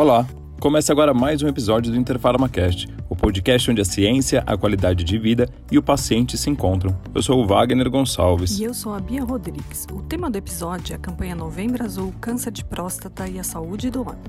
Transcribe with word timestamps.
Olá! 0.00 0.39
Começa 0.60 0.92
agora 0.92 1.14
mais 1.14 1.42
um 1.42 1.48
episódio 1.48 1.90
do 1.90 1.96
Interfarmacast, 1.96 2.86
o 3.08 3.16
podcast 3.16 3.70
onde 3.70 3.80
a 3.80 3.84
ciência, 3.84 4.44
a 4.46 4.58
qualidade 4.58 5.02
de 5.02 5.18
vida 5.18 5.48
e 5.72 5.78
o 5.78 5.82
paciente 5.82 6.36
se 6.36 6.50
encontram. 6.50 6.94
Eu 7.14 7.22
sou 7.22 7.42
o 7.42 7.46
Wagner 7.46 7.88
Gonçalves. 7.88 8.58
E 8.58 8.64
eu 8.64 8.74
sou 8.74 8.92
a 8.92 9.00
Bia 9.00 9.24
Rodrigues. 9.24 9.86
O 9.90 10.02
tema 10.02 10.30
do 10.30 10.36
episódio 10.36 10.92
é 10.92 10.96
a 10.96 10.98
campanha 10.98 11.34
Novembro 11.34 11.82
Azul, 11.82 12.12
câncer 12.20 12.50
de 12.50 12.62
próstata 12.62 13.26
e 13.26 13.38
a 13.38 13.42
saúde 13.42 13.90
do 13.90 14.02
homem. 14.02 14.20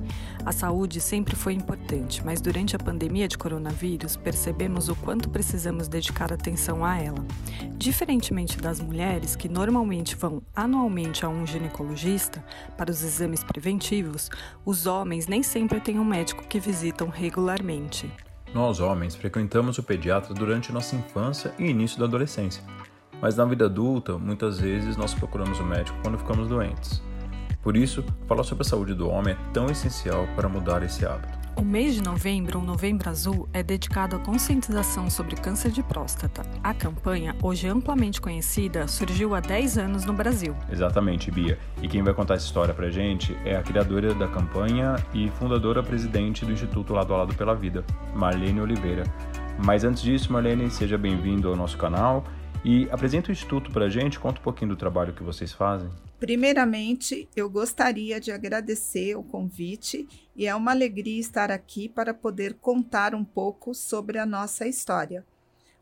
A 0.46 0.54
saúde 0.54 1.02
sempre 1.02 1.36
foi 1.36 1.52
importante, 1.52 2.26
mas 2.26 2.40
durante 2.40 2.78
a 2.78 2.80
pandemia 2.80 3.28
de 3.28 3.38
coronavírus 3.38 4.16
percebemos 4.16 4.88
o 4.88 4.96
quanto 4.96 5.30
precisamos 5.30 5.90
dedicar 5.90 6.32
atenção 6.32 6.86
a 6.86 6.98
ela. 6.98 7.26
Diferentemente 7.76 8.58
das 8.58 8.80
mulheres, 8.80 9.36
que 9.36 9.50
normalmente 9.50 10.16
vão 10.16 10.42
anualmente 10.56 11.26
a 11.26 11.30
um 11.30 11.46
ginecologista 11.46 12.42
para 12.78 12.90
os 12.90 13.04
exames 13.04 13.44
preventivos, 13.44 14.30
os 14.66 14.86
homens 14.86 15.28
nem 15.28 15.44
sempre 15.44 15.82
têm 15.82 16.00
um 16.00 16.06
médico 16.06 16.21
médico 16.22 16.46
que 16.48 16.60
visitam 16.60 17.10
regularmente. 17.10 18.12
Nós, 18.54 18.80
homens, 18.80 19.16
frequentamos 19.16 19.80
o 19.80 19.84
pediatra 19.84 20.36
durante 20.36 20.72
nossa 20.72 20.96
infância 20.96 21.52
e 21.58 21.66
início 21.66 21.98
da 21.98 22.06
adolescência, 22.06 22.64
mas 23.20 23.36
na 23.36 23.44
vida 23.44 23.66
adulta, 23.66 24.20
muitas 24.20 24.60
vezes 24.60 24.96
nós 24.96 25.16
procuramos 25.16 25.60
o 25.60 25.64
médico 25.64 25.98
quando 26.04 26.20
ficamos 26.20 26.48
doentes. 26.48 27.02
Por 27.64 27.76
isso, 27.76 28.06
falar 28.28 28.44
sobre 28.44 28.62
a 28.62 28.70
saúde 28.70 28.94
do 28.94 29.10
homem 29.10 29.34
é 29.34 29.52
tão 29.52 29.66
essencial 29.66 30.28
para 30.36 30.48
mudar 30.48 30.84
esse 30.84 31.04
hábito. 31.04 31.41
O 31.56 31.64
mês 31.64 31.94
de 31.94 32.02
novembro, 32.02 32.60
o 32.60 32.64
Novembro 32.64 33.10
Azul, 33.10 33.48
é 33.54 33.62
dedicado 33.62 34.16
à 34.16 34.20
conscientização 34.20 35.10
sobre 35.10 35.36
câncer 35.36 35.70
de 35.70 35.84
próstata. 35.84 36.44
A 36.64 36.74
campanha, 36.74 37.36
hoje 37.44 37.68
amplamente 37.68 38.22
conhecida, 38.22 38.88
surgiu 38.88 39.36
há 39.36 39.42
10 39.42 39.78
anos 39.78 40.06
no 40.06 40.14
Brasil. 40.14 40.56
Exatamente, 40.72 41.30
Bia. 41.30 41.60
E 41.82 41.88
quem 41.88 42.02
vai 42.02 42.14
contar 42.14 42.36
essa 42.36 42.46
história 42.46 42.74
pra 42.74 42.90
gente 42.90 43.38
é 43.44 43.56
a 43.56 43.62
criadora 43.62 44.14
da 44.14 44.28
campanha 44.28 44.96
e 45.14 45.30
fundadora 45.32 45.84
presidente 45.84 46.46
do 46.46 46.54
Instituto 46.54 46.94
Lado 46.94 47.14
a 47.14 47.18
Lado 47.18 47.36
pela 47.36 47.54
Vida, 47.54 47.84
Marlene 48.16 48.62
Oliveira. 48.62 49.04
Mas 49.64 49.84
antes 49.84 50.02
disso, 50.02 50.32
Marlene, 50.32 50.72
seja 50.72 50.98
bem-vindo 50.98 51.50
ao 51.50 51.56
nosso 51.56 51.78
canal 51.78 52.24
e 52.64 52.88
apresenta 52.92 53.30
o 53.30 53.32
Instituto 53.32 53.72
pra 53.72 53.90
gente, 53.90 54.20
conta 54.20 54.40
um 54.40 54.44
pouquinho 54.44 54.70
do 54.70 54.78
trabalho 54.78 55.14
que 55.14 55.22
vocês 55.22 55.52
fazem. 55.52 55.90
Primeiramente, 56.22 57.28
eu 57.36 57.50
gostaria 57.50 58.22
de 58.22 58.32
agradecer 58.32 59.16
o 59.16 59.24
convite 59.24 60.08
e 60.36 60.46
é 60.46 60.54
uma 60.54 60.70
alegria 60.70 61.20
estar 61.20 61.50
aqui 61.50 61.90
para 61.90 62.14
poder 62.14 62.54
contar 62.54 63.16
um 63.16 63.26
pouco 63.26 63.74
sobre 63.74 64.20
a 64.20 64.26
nossa 64.26 64.68
história. 64.68 65.26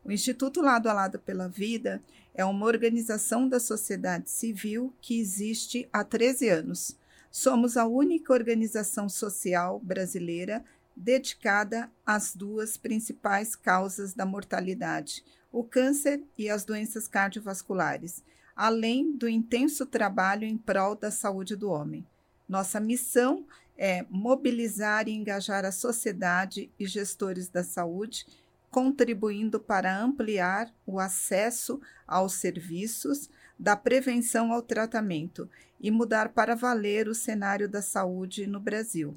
O 0.02 0.10
Instituto 0.10 0.62
Lado 0.62 0.88
a 0.88 0.94
Lado 0.94 1.18
pela 1.18 1.46
Vida 1.46 2.02
é 2.34 2.42
uma 2.42 2.64
organização 2.64 3.46
da 3.46 3.60
sociedade 3.60 4.30
civil 4.30 4.94
que 5.02 5.20
existe 5.20 5.86
há 5.92 6.02
13 6.02 6.48
anos. 6.48 6.96
Somos 7.30 7.76
a 7.76 7.86
única 7.86 8.32
organização 8.32 9.10
social 9.10 9.78
brasileira 9.78 10.64
dedicada 10.96 11.90
às 12.06 12.34
duas 12.34 12.78
principais 12.78 13.54
causas 13.54 14.14
da 14.14 14.24
mortalidade, 14.24 15.22
o 15.52 15.62
câncer 15.62 16.22
e 16.38 16.48
as 16.48 16.64
doenças 16.64 17.06
cardiovasculares 17.06 18.22
além 18.60 19.16
do 19.16 19.26
intenso 19.26 19.86
trabalho 19.86 20.44
em 20.44 20.58
prol 20.58 20.94
da 20.94 21.10
saúde 21.10 21.56
do 21.56 21.70
homem. 21.70 22.06
Nossa 22.46 22.78
missão 22.78 23.46
é 23.74 24.04
mobilizar 24.10 25.08
e 25.08 25.12
engajar 25.12 25.64
a 25.64 25.72
sociedade 25.72 26.70
e 26.78 26.86
gestores 26.86 27.48
da 27.48 27.64
saúde, 27.64 28.26
contribuindo 28.70 29.58
para 29.58 29.98
ampliar 29.98 30.70
o 30.84 31.00
acesso 31.00 31.80
aos 32.06 32.34
serviços, 32.34 33.30
da 33.58 33.74
prevenção 33.76 34.52
ao 34.52 34.60
tratamento 34.60 35.48
e 35.80 35.90
mudar 35.90 36.28
para 36.28 36.54
valer 36.54 37.08
o 37.08 37.14
cenário 37.14 37.66
da 37.66 37.80
saúde 37.80 38.46
no 38.46 38.60
Brasil. 38.60 39.16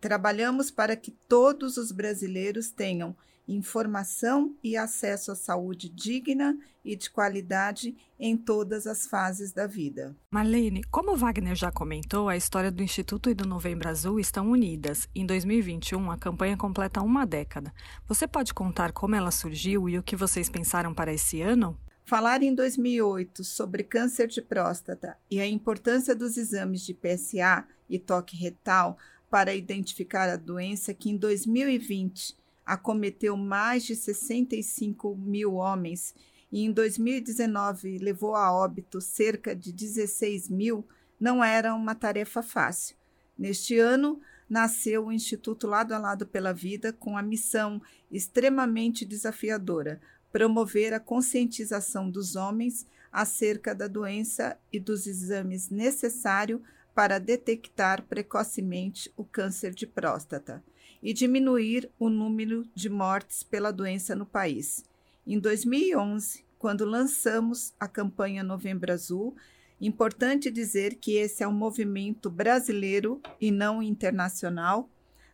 Trabalhamos 0.00 0.70
para 0.70 0.94
que 0.94 1.10
todos 1.28 1.78
os 1.78 1.90
brasileiros 1.90 2.70
tenham 2.70 3.16
informação 3.48 4.54
e 4.62 4.76
acesso 4.76 5.32
à 5.32 5.34
saúde 5.34 5.88
digna 5.88 6.56
e 6.84 6.94
de 6.94 7.10
qualidade 7.10 7.96
em 8.20 8.36
todas 8.36 8.86
as 8.86 9.06
fases 9.06 9.52
da 9.52 9.66
vida. 9.66 10.14
Marlene, 10.30 10.84
como 10.84 11.16
Wagner 11.16 11.54
já 11.54 11.72
comentou, 11.72 12.28
a 12.28 12.36
história 12.36 12.70
do 12.70 12.82
Instituto 12.82 13.30
e 13.30 13.34
do 13.34 13.46
Novembro 13.46 13.88
Azul 13.88 14.20
estão 14.20 14.50
unidas. 14.50 15.08
Em 15.14 15.24
2021, 15.24 16.10
a 16.10 16.18
campanha 16.18 16.56
completa 16.56 17.00
uma 17.00 17.26
década. 17.26 17.72
Você 18.06 18.28
pode 18.28 18.52
contar 18.52 18.92
como 18.92 19.14
ela 19.14 19.30
surgiu 19.30 19.88
e 19.88 19.98
o 19.98 20.02
que 20.02 20.16
vocês 20.16 20.48
pensaram 20.48 20.92
para 20.92 21.12
esse 21.12 21.40
ano? 21.40 21.78
Falar 22.04 22.42
em 22.42 22.54
2008 22.54 23.44
sobre 23.44 23.82
câncer 23.82 24.28
de 24.28 24.40
próstata 24.40 25.16
e 25.30 25.40
a 25.40 25.46
importância 25.46 26.14
dos 26.14 26.38
exames 26.38 26.80
de 26.80 26.94
PSA 26.94 27.66
e 27.88 27.98
toque 27.98 28.36
retal 28.36 28.96
para 29.30 29.54
identificar 29.54 30.28
a 30.28 30.36
doença 30.36 30.94
que 30.94 31.10
em 31.10 31.16
2020 31.16 32.34
acometeu 32.68 33.34
mais 33.34 33.82
de 33.82 33.96
65 33.96 35.16
mil 35.16 35.54
homens 35.54 36.14
e 36.52 36.62
em 36.62 36.70
2019 36.70 37.96
levou 37.96 38.36
a 38.36 38.52
óbito 38.52 39.00
cerca 39.00 39.56
de 39.56 39.72
16 39.72 40.50
mil, 40.50 40.86
não 41.18 41.42
era 41.42 41.74
uma 41.74 41.94
tarefa 41.94 42.42
fácil. 42.42 42.94
Neste 43.38 43.78
ano, 43.78 44.20
nasceu 44.50 45.06
o 45.06 45.12
Instituto 45.12 45.66
Lado 45.66 45.94
a 45.94 45.98
Lado 45.98 46.26
pela 46.26 46.52
Vida 46.52 46.92
com 46.92 47.16
a 47.16 47.22
missão 47.22 47.80
extremamente 48.12 49.06
desafiadora: 49.06 49.98
promover 50.30 50.92
a 50.92 51.00
conscientização 51.00 52.10
dos 52.10 52.36
homens 52.36 52.86
acerca 53.10 53.74
da 53.74 53.88
doença 53.88 54.58
e 54.70 54.78
dos 54.78 55.06
exames 55.06 55.70
necessários 55.70 56.60
para 56.94 57.18
detectar 57.18 58.02
precocemente 58.02 59.10
o 59.16 59.24
câncer 59.24 59.72
de 59.72 59.86
próstata 59.86 60.62
e 61.02 61.12
diminuir 61.12 61.90
o 61.98 62.08
número 62.08 62.66
de 62.74 62.88
mortes 62.88 63.42
pela 63.42 63.72
doença 63.72 64.14
no 64.14 64.26
país. 64.26 64.84
Em 65.26 65.38
2011, 65.38 66.44
quando 66.58 66.84
lançamos 66.84 67.72
a 67.78 67.86
campanha 67.86 68.42
Novembro 68.42 68.92
Azul, 68.92 69.36
importante 69.80 70.50
dizer 70.50 70.96
que 70.96 71.12
esse 71.12 71.42
é 71.42 71.48
um 71.48 71.52
movimento 71.52 72.28
brasileiro 72.28 73.20
e 73.40 73.50
não 73.50 73.82
internacional. 73.82 74.90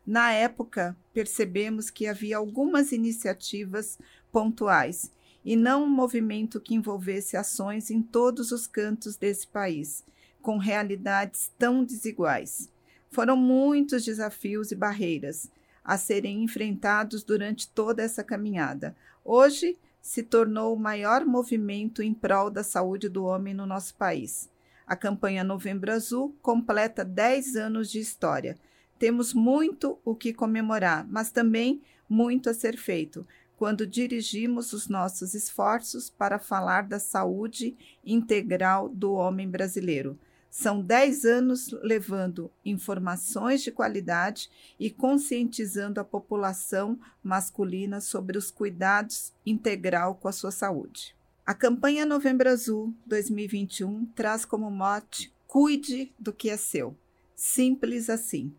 Na 0.07 0.33
época, 0.33 0.97
percebemos 1.15 1.89
que 1.89 2.07
havia 2.07 2.37
algumas 2.37 2.93
iniciativas 2.93 3.99
pontuais 4.31 5.11
e 5.45 5.57
não 5.57 5.85
um 5.85 5.89
movimento 5.89 6.61
que 6.61 6.75
envolvesse 6.75 7.37
ações 7.37 7.91
em 7.91 8.03
todos 8.03 8.51
os 8.53 8.67
cantos 8.67 9.17
desse 9.17 9.47
país, 9.47 10.05
com 10.43 10.59
realidades 10.59 11.51
tão 11.59 11.85
desiguais. 11.85 12.69
Foram 13.15 13.37
muitos 13.37 14.05
desafios 14.05 14.73
e 14.73 14.75
barreiras 14.75 15.49
a 15.85 15.97
serem 15.97 16.43
enfrentados 16.43 17.23
durante 17.23 17.69
toda 17.69 18.03
essa 18.03 18.25
caminhada. 18.25 18.97
Hoje 19.25 19.79
se 20.03 20.21
tornou 20.21 20.75
o 20.75 20.81
maior 20.81 21.25
movimento 21.25 22.03
em 22.03 22.13
prol 22.13 22.51
da 22.51 22.65
saúde 22.65 23.09
do 23.09 23.25
homem 23.25 23.55
no 23.55 23.67
nosso 23.67 23.95
país. 23.95 24.51
A 24.85 24.97
campanha 24.97 25.45
Novembro 25.45 25.93
Azul 25.93 26.35
completa 26.43 27.05
10 27.05 27.55
anos 27.55 27.89
de 27.89 28.01
história. 28.01 28.59
Temos 28.99 29.33
muito 29.33 29.97
o 30.05 30.17
que 30.17 30.35
comemorar, 30.35 31.07
mas 31.09 31.31
também 31.31 31.81
muito 32.09 32.51
a 32.51 32.55
ser 32.55 32.77
feito 32.77 33.25
quando 33.57 33.87
dirigimos 33.87 34.73
os 34.73 34.89
nossos 34.89 35.35
esforços 35.35 36.11
para 36.11 36.41
falar 36.41 36.83
da 36.83 36.99
saúde 36.99 37.77
integral 38.05 38.89
do 38.89 39.13
homem 39.13 39.49
brasileiro. 39.49 40.19
São 40.57 40.81
10 40.81 41.25
anos 41.25 41.73
levando 41.83 42.49
informações 42.65 43.61
de 43.61 43.73
qualidade 43.73 44.49
e 44.79 44.89
conscientizando 44.89 45.99
a 45.99 46.05
população 46.05 46.97
masculina 47.25 48.01
sobre 48.01 48.39
os 48.39 48.53
cuidados 48.53 49.33
integral 49.45 50.15
com 50.15 50.29
a 50.29 50.33
sua 50.33 50.53
saúde. 50.53 51.17
A 51.45 51.55
campanha 51.55 52.07
Novembro 52.07 52.49
Azul 52.49 52.95
2021 53.05 54.07
traz 54.15 54.45
como 54.45 54.71
mote 54.71 55.35
Cuide 55.49 56.13
do 56.21 56.33
que 56.33 56.49
é 56.49 56.57
seu. 56.57 56.97
Simples 57.35 58.09
assim. 58.09 58.55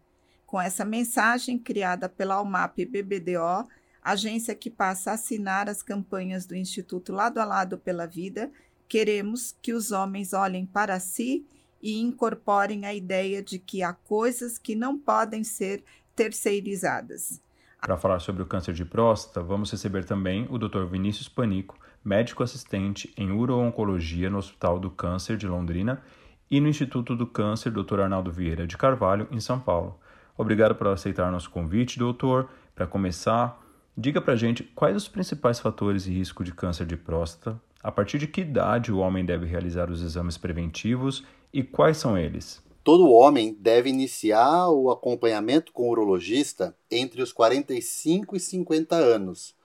Com 0.45 0.59
essa 0.59 0.83
mensagem 0.83 1.57
criada 1.57 2.09
pela 2.09 2.35
Almap 2.35 2.77
BBDO, 2.77 3.69
agência 4.03 4.53
que 4.53 4.69
passa 4.69 5.11
a 5.11 5.13
assinar 5.13 5.69
as 5.69 5.81
campanhas 5.81 6.45
do 6.45 6.57
Instituto 6.57 7.13
Lado 7.13 7.37
a 7.37 7.45
Lado 7.45 7.77
pela 7.77 8.05
Vida, 8.05 8.51
queremos 8.85 9.55
que 9.61 9.71
os 9.71 9.93
homens 9.93 10.33
olhem 10.33 10.65
para 10.65 10.99
si 10.99 11.45
e 11.81 11.99
incorporem 11.99 12.85
a 12.85 12.93
ideia 12.93 13.43
de 13.43 13.59
que 13.59 13.83
há 13.83 13.93
coisas 13.93 14.57
que 14.57 14.75
não 14.75 14.97
podem 14.97 15.43
ser 15.43 15.83
terceirizadas. 16.15 17.41
Para 17.79 17.97
falar 17.97 18.19
sobre 18.19 18.41
o 18.41 18.45
câncer 18.45 18.73
de 18.73 18.83
próstata, 18.83 19.43
vamos 19.43 19.69
receber 19.69 20.05
também 20.05 20.47
o 20.49 20.57
Dr. 20.57 20.85
Vinícius 20.85 21.29
Panico, 21.29 21.77
médico 22.03 22.41
assistente 22.41 23.13
em 23.15 23.31
uro-oncologia 23.31 24.29
no 24.29 24.39
Hospital 24.39 24.79
do 24.79 24.89
Câncer 24.89 25.37
de 25.37 25.47
Londrina 25.47 26.01
e 26.49 26.59
no 26.59 26.67
Instituto 26.67 27.15
do 27.15 27.27
Câncer 27.27 27.71
Dr. 27.71 28.01
Arnaldo 28.01 28.31
Vieira 28.31 28.65
de 28.65 28.77
Carvalho, 28.77 29.27
em 29.31 29.39
São 29.39 29.59
Paulo. 29.59 29.99
Obrigado 30.37 30.75
por 30.75 30.87
aceitar 30.87 31.31
nosso 31.31 31.49
convite, 31.49 31.99
doutor. 31.99 32.49
Para 32.73 32.87
começar, 32.87 33.61
diga 33.97 34.19
para 34.19 34.35
gente 34.35 34.63
quais 34.63 34.95
os 34.95 35.07
principais 35.07 35.59
fatores 35.59 36.03
de 36.03 36.11
risco 36.11 36.43
de 36.43 36.53
câncer 36.53 36.85
de 36.85 36.97
próstata, 36.97 37.59
a 37.81 37.91
partir 37.91 38.17
de 38.17 38.27
que 38.27 38.41
idade 38.41 38.91
o 38.91 38.97
homem 38.97 39.23
deve 39.23 39.45
realizar 39.45 39.89
os 39.91 40.01
exames 40.01 40.37
preventivos 40.37 41.23
e 41.59 41.63
quais 41.63 41.97
são 41.97 42.17
eles? 42.17 42.63
todo 42.85 43.09
homem 43.09 43.57
deve 43.59 43.89
iniciar 43.89 44.69
o 44.69 44.91
acompanhamento 44.91 45.73
com 45.73 45.87
o 45.87 45.89
urologista 45.89 46.77
entre 46.91 47.19
os 47.19 47.33
45 47.33 48.35
e 48.35 48.39
50 48.39 48.95
anos. 48.95 49.55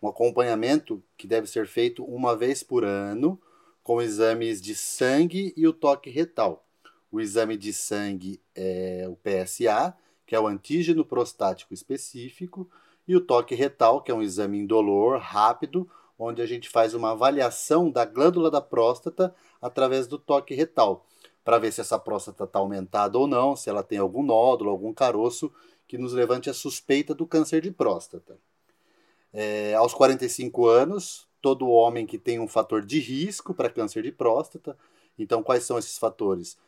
Um 0.00 0.08
acompanhamento 0.08 1.02
que 1.16 1.26
deve 1.26 1.46
ser 1.46 1.66
feito 1.66 2.04
uma 2.04 2.36
vez 2.36 2.62
por 2.62 2.84
ano, 2.84 3.40
com 3.82 4.02
exames 4.02 4.60
de 4.60 4.74
sangue 4.74 5.54
e 5.56 5.66
o 5.66 5.72
toque 5.72 6.10
retal. 6.10 6.66
O 7.10 7.18
exame 7.18 7.56
de 7.56 7.72
sangue 7.72 8.42
é 8.54 9.06
o 9.08 9.16
PSA, 9.16 9.96
que 10.26 10.34
é 10.34 10.40
o 10.40 10.46
antígeno 10.46 11.02
prostático 11.02 11.72
específico, 11.72 12.68
e 13.08 13.16
o 13.16 13.22
toque 13.22 13.54
retal, 13.54 14.02
que 14.02 14.10
é 14.10 14.14
um 14.14 14.22
exame 14.22 14.58
indolor, 14.58 15.18
rápido, 15.18 15.88
onde 16.18 16.42
a 16.42 16.46
gente 16.46 16.68
faz 16.68 16.92
uma 16.92 17.12
avaliação 17.12 17.90
da 17.90 18.04
glândula 18.04 18.50
da 18.50 18.60
próstata 18.60 19.34
através 19.62 20.06
do 20.06 20.18
toque 20.18 20.54
retal, 20.54 21.06
para 21.46 21.58
ver 21.58 21.72
se 21.72 21.80
essa 21.80 21.96
próstata 21.96 22.42
está 22.42 22.58
aumentada 22.58 23.16
ou 23.16 23.28
não, 23.28 23.54
se 23.54 23.70
ela 23.70 23.84
tem 23.84 23.98
algum 23.98 24.24
nódulo, 24.24 24.68
algum 24.68 24.92
caroço 24.92 25.48
que 25.86 25.96
nos 25.96 26.12
levante 26.12 26.50
a 26.50 26.52
suspeita 26.52 27.14
do 27.14 27.24
câncer 27.24 27.62
de 27.62 27.70
próstata. 27.70 28.36
É, 29.32 29.72
aos 29.74 29.94
45 29.94 30.66
anos, 30.66 31.28
todo 31.40 31.68
homem 31.68 32.04
que 32.04 32.18
tem 32.18 32.40
um 32.40 32.48
fator 32.48 32.84
de 32.84 32.98
risco 32.98 33.54
para 33.54 33.70
câncer 33.70 34.02
de 34.02 34.10
próstata. 34.10 34.76
Então, 35.16 35.40
quais 35.40 35.62
são 35.62 35.78
esses 35.78 35.96
fatores? 35.96 36.58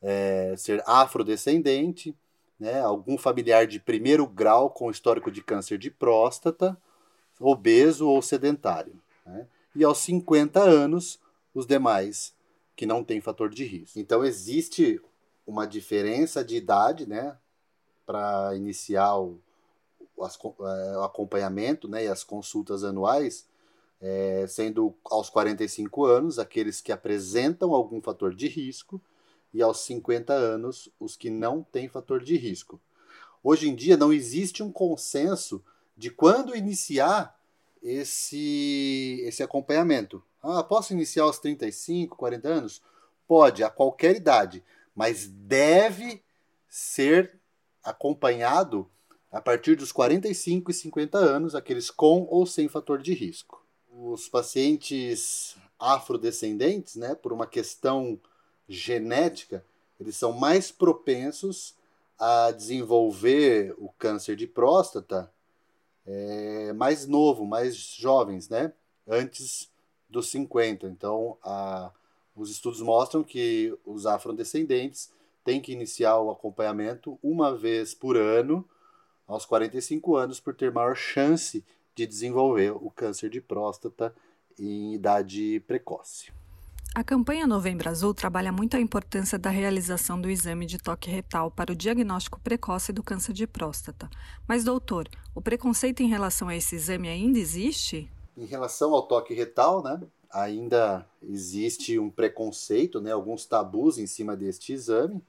É, 0.00 0.54
ser 0.56 0.82
afrodescendente, 0.86 2.16
né, 2.58 2.80
algum 2.80 3.18
familiar 3.18 3.66
de 3.66 3.78
primeiro 3.78 4.26
grau 4.26 4.70
com 4.70 4.90
histórico 4.90 5.30
de 5.30 5.42
câncer 5.42 5.76
de 5.76 5.90
próstata, 5.90 6.74
obeso 7.38 8.08
ou 8.08 8.22
sedentário. 8.22 8.94
Né? 9.26 9.46
E 9.76 9.84
aos 9.84 9.98
50 9.98 10.58
anos, 10.58 11.20
os 11.52 11.66
demais 11.66 12.32
que 12.74 12.86
não 12.86 13.04
têm 13.04 13.20
fator 13.20 13.50
de 13.50 13.64
risco. 13.64 13.98
Então 13.98 14.24
existe 14.24 15.00
uma 15.46 15.66
diferença 15.66 16.44
de 16.44 16.56
idade 16.56 17.06
né, 17.06 17.36
para 18.06 18.54
iniciar 18.54 19.18
o, 19.18 19.40
as, 20.20 20.36
é, 20.36 20.96
o, 20.96 21.02
acompanhamento 21.02 21.88
né, 21.88 22.04
e 22.04 22.08
as 22.08 22.24
consultas 22.24 22.84
anuais, 22.84 23.46
é, 24.00 24.46
sendo 24.48 24.94
aos 25.04 25.30
45 25.30 26.04
anos 26.04 26.38
aqueles 26.38 26.80
que 26.80 26.92
apresentam 26.92 27.72
algum 27.72 28.00
fator 28.00 28.34
de 28.34 28.48
risco 28.48 29.00
e 29.54 29.62
aos 29.62 29.80
50 29.80 30.32
anos 30.32 30.88
os 30.98 31.16
que 31.16 31.30
não 31.30 31.62
têm 31.62 31.88
fator 31.88 32.22
de 32.22 32.36
risco. 32.36 32.80
Hoje 33.44 33.68
em 33.68 33.74
dia 33.74 33.96
não 33.96 34.12
existe 34.12 34.62
um 34.62 34.72
consenso 34.72 35.62
de 35.96 36.10
quando 36.10 36.56
iniciar 36.56 37.38
esse, 37.82 39.20
esse 39.24 39.42
acompanhamento. 39.42 40.22
Ah, 40.42 40.62
posso 40.62 40.92
iniciar 40.92 41.24
aos 41.24 41.38
35, 41.38 42.16
40 42.16 42.48
anos? 42.48 42.82
Pode, 43.26 43.64
a 43.64 43.70
qualquer 43.70 44.16
idade, 44.16 44.62
mas 44.94 45.26
deve 45.26 46.22
ser 46.68 47.38
acompanhado 47.82 48.88
a 49.30 49.40
partir 49.40 49.76
dos 49.76 49.90
45 49.90 50.70
e 50.70 50.74
50 50.74 51.18
anos, 51.18 51.54
aqueles 51.54 51.90
com 51.90 52.26
ou 52.30 52.44
sem 52.44 52.68
fator 52.68 53.00
de 53.00 53.14
risco. 53.14 53.64
Os 53.90 54.28
pacientes 54.28 55.56
afrodescendentes, 55.78 56.96
né, 56.96 57.14
por 57.14 57.32
uma 57.32 57.46
questão 57.46 58.20
genética, 58.68 59.64
eles 59.98 60.16
são 60.16 60.32
mais 60.32 60.70
propensos 60.70 61.74
a 62.18 62.50
desenvolver 62.50 63.74
o 63.78 63.88
câncer 63.90 64.36
de 64.36 64.46
próstata 64.46 65.32
é, 66.06 66.72
mais 66.72 67.06
novo, 67.06 67.44
mais 67.44 67.76
jovens, 67.76 68.48
né? 68.48 68.72
Antes 69.06 69.70
dos 70.08 70.30
50. 70.30 70.86
Então, 70.86 71.36
a, 71.42 71.90
os 72.34 72.50
estudos 72.50 72.80
mostram 72.80 73.22
que 73.22 73.76
os 73.84 74.06
afrodescendentes 74.06 75.10
têm 75.44 75.60
que 75.60 75.72
iniciar 75.72 76.18
o 76.18 76.30
acompanhamento 76.30 77.18
uma 77.22 77.56
vez 77.56 77.94
por 77.94 78.16
ano, 78.16 78.68
aos 79.26 79.44
45 79.44 80.16
anos, 80.16 80.40
por 80.40 80.54
ter 80.54 80.70
maior 80.72 80.94
chance 80.94 81.64
de 81.94 82.06
desenvolver 82.06 82.70
o 82.70 82.90
câncer 82.90 83.28
de 83.28 83.40
próstata 83.40 84.14
em 84.58 84.94
idade 84.94 85.60
precoce. 85.66 86.32
A 86.94 87.02
campanha 87.02 87.46
Novembro 87.46 87.88
Azul 87.88 88.12
trabalha 88.12 88.52
muito 88.52 88.76
a 88.76 88.80
importância 88.80 89.38
da 89.38 89.48
realização 89.48 90.20
do 90.20 90.28
exame 90.28 90.66
de 90.66 90.76
toque 90.76 91.08
retal 91.08 91.50
para 91.50 91.72
o 91.72 91.74
diagnóstico 91.74 92.38
precoce 92.38 92.92
do 92.92 93.02
câncer 93.02 93.32
de 93.32 93.46
próstata. 93.46 94.10
Mas, 94.46 94.62
doutor, 94.62 95.08
o 95.34 95.40
preconceito 95.40 96.02
em 96.02 96.08
relação 96.08 96.48
a 96.48 96.54
esse 96.54 96.76
exame 96.76 97.08
ainda 97.08 97.38
existe? 97.38 98.10
Em 98.36 98.44
relação 98.44 98.92
ao 98.92 99.06
toque 99.06 99.32
retal, 99.32 99.82
né, 99.82 100.02
ainda 100.30 101.06
existe 101.22 101.98
um 101.98 102.10
preconceito, 102.10 103.00
né, 103.00 103.10
alguns 103.10 103.46
tabus 103.46 103.96
em 103.96 104.06
cima 104.06 104.36
deste 104.36 104.74
exame. 104.74 105.22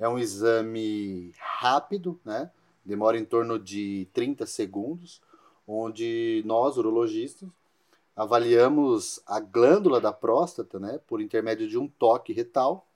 É 0.00 0.08
um 0.08 0.18
exame 0.18 1.32
rápido, 1.38 2.18
né, 2.24 2.50
demora 2.84 3.16
em 3.16 3.24
torno 3.24 3.56
de 3.56 4.08
30 4.12 4.46
segundos, 4.46 5.22
onde 5.64 6.42
nós, 6.44 6.76
urologistas, 6.76 7.48
avaliamos 8.16 9.20
a 9.26 9.40
glândula 9.40 10.00
da 10.00 10.12
próstata, 10.12 10.78
né, 10.78 11.00
por 11.06 11.20
intermédio 11.20 11.68
de 11.68 11.78
um 11.78 11.88
toque 11.88 12.32
retal, 12.32 12.86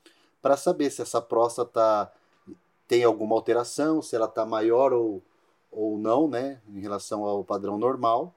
para 0.41 0.57
saber 0.57 0.91
se 0.91 1.03
essa 1.03 1.21
próstata 1.21 2.11
tem 2.87 3.05
alguma 3.05 3.35
alteração, 3.35 4.01
se 4.01 4.15
ela 4.15 4.27
está 4.27 4.47
maior 4.47 4.93
ou, 4.93 5.23
ou 5.71 5.99
não, 5.99 6.29
né, 6.29 6.61
em 6.69 6.81
relação 6.81 7.25
ao 7.25 7.45
padrão 7.45 7.77
normal, 7.77 8.35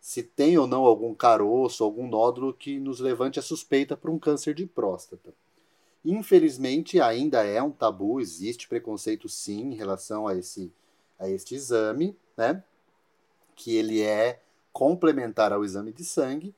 se 0.00 0.22
tem 0.22 0.56
ou 0.56 0.66
não 0.66 0.86
algum 0.86 1.14
caroço, 1.14 1.84
algum 1.84 2.08
nódulo 2.08 2.54
que 2.54 2.78
nos 2.78 3.00
levante 3.00 3.38
a 3.38 3.42
suspeita 3.42 3.96
para 3.96 4.10
um 4.10 4.18
câncer 4.18 4.54
de 4.54 4.64
próstata. 4.64 5.34
Infelizmente, 6.02 6.98
ainda 7.00 7.44
é 7.44 7.62
um 7.62 7.70
tabu, 7.70 8.20
existe 8.20 8.66
preconceito 8.66 9.28
sim 9.28 9.72
em 9.72 9.74
relação 9.74 10.26
a 10.26 10.34
esse 10.34 10.72
a 11.18 11.28
este 11.28 11.54
exame, 11.54 12.16
né? 12.34 12.64
Que 13.54 13.76
ele 13.76 14.00
é 14.00 14.40
complementar 14.72 15.52
ao 15.52 15.64
exame 15.64 15.92
de 15.92 16.04
sangue, 16.04 16.54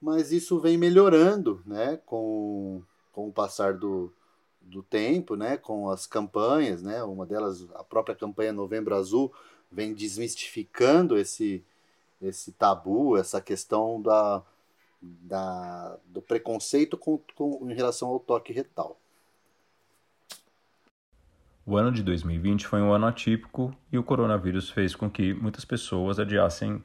mas 0.00 0.32
isso 0.32 0.58
vem 0.58 0.76
melhorando 0.76 1.62
né, 1.64 1.98
com, 2.04 2.82
com 3.12 3.28
o 3.28 3.32
passar 3.32 3.74
do, 3.74 4.12
do 4.60 4.82
tempo, 4.82 5.36
né, 5.36 5.56
com 5.56 5.88
as 5.88 6.06
campanhas, 6.06 6.82
né, 6.82 7.02
uma 7.02 7.24
delas, 7.24 7.66
a 7.74 7.84
própria 7.84 8.16
campanha 8.16 8.52
Novembro 8.52 8.94
Azul, 8.96 9.32
vem 9.70 9.94
desmistificando 9.94 11.16
esse, 11.16 11.64
esse 12.20 12.52
tabu, 12.52 13.16
essa 13.16 13.40
questão 13.40 14.02
da, 14.02 14.42
da, 15.00 15.98
do 16.06 16.20
preconceito 16.20 16.96
com, 16.96 17.20
com, 17.34 17.70
em 17.70 17.74
relação 17.74 18.08
ao 18.08 18.20
toque 18.20 18.52
retal. 18.52 18.98
O 21.64 21.76
ano 21.76 21.92
de 21.92 22.02
2020 22.02 22.66
foi 22.66 22.80
um 22.80 22.92
ano 22.92 23.06
atípico 23.06 23.74
e 23.92 23.96
o 23.96 24.02
coronavírus 24.02 24.68
fez 24.68 24.96
com 24.96 25.08
que 25.08 25.32
muitas 25.32 25.64
pessoas 25.64 26.18
adiassem 26.18 26.82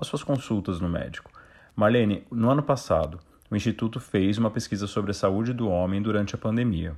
as 0.00 0.06
suas 0.06 0.24
consultas 0.24 0.80
no 0.80 0.88
médico. 0.88 1.30
Marlene, 1.76 2.26
no 2.30 2.50
ano 2.50 2.62
passado, 2.62 3.20
o 3.50 3.56
Instituto 3.56 4.00
fez 4.00 4.38
uma 4.38 4.50
pesquisa 4.50 4.86
sobre 4.86 5.10
a 5.10 5.14
saúde 5.14 5.52
do 5.52 5.68
homem 5.68 6.00
durante 6.00 6.34
a 6.34 6.38
pandemia. 6.38 6.96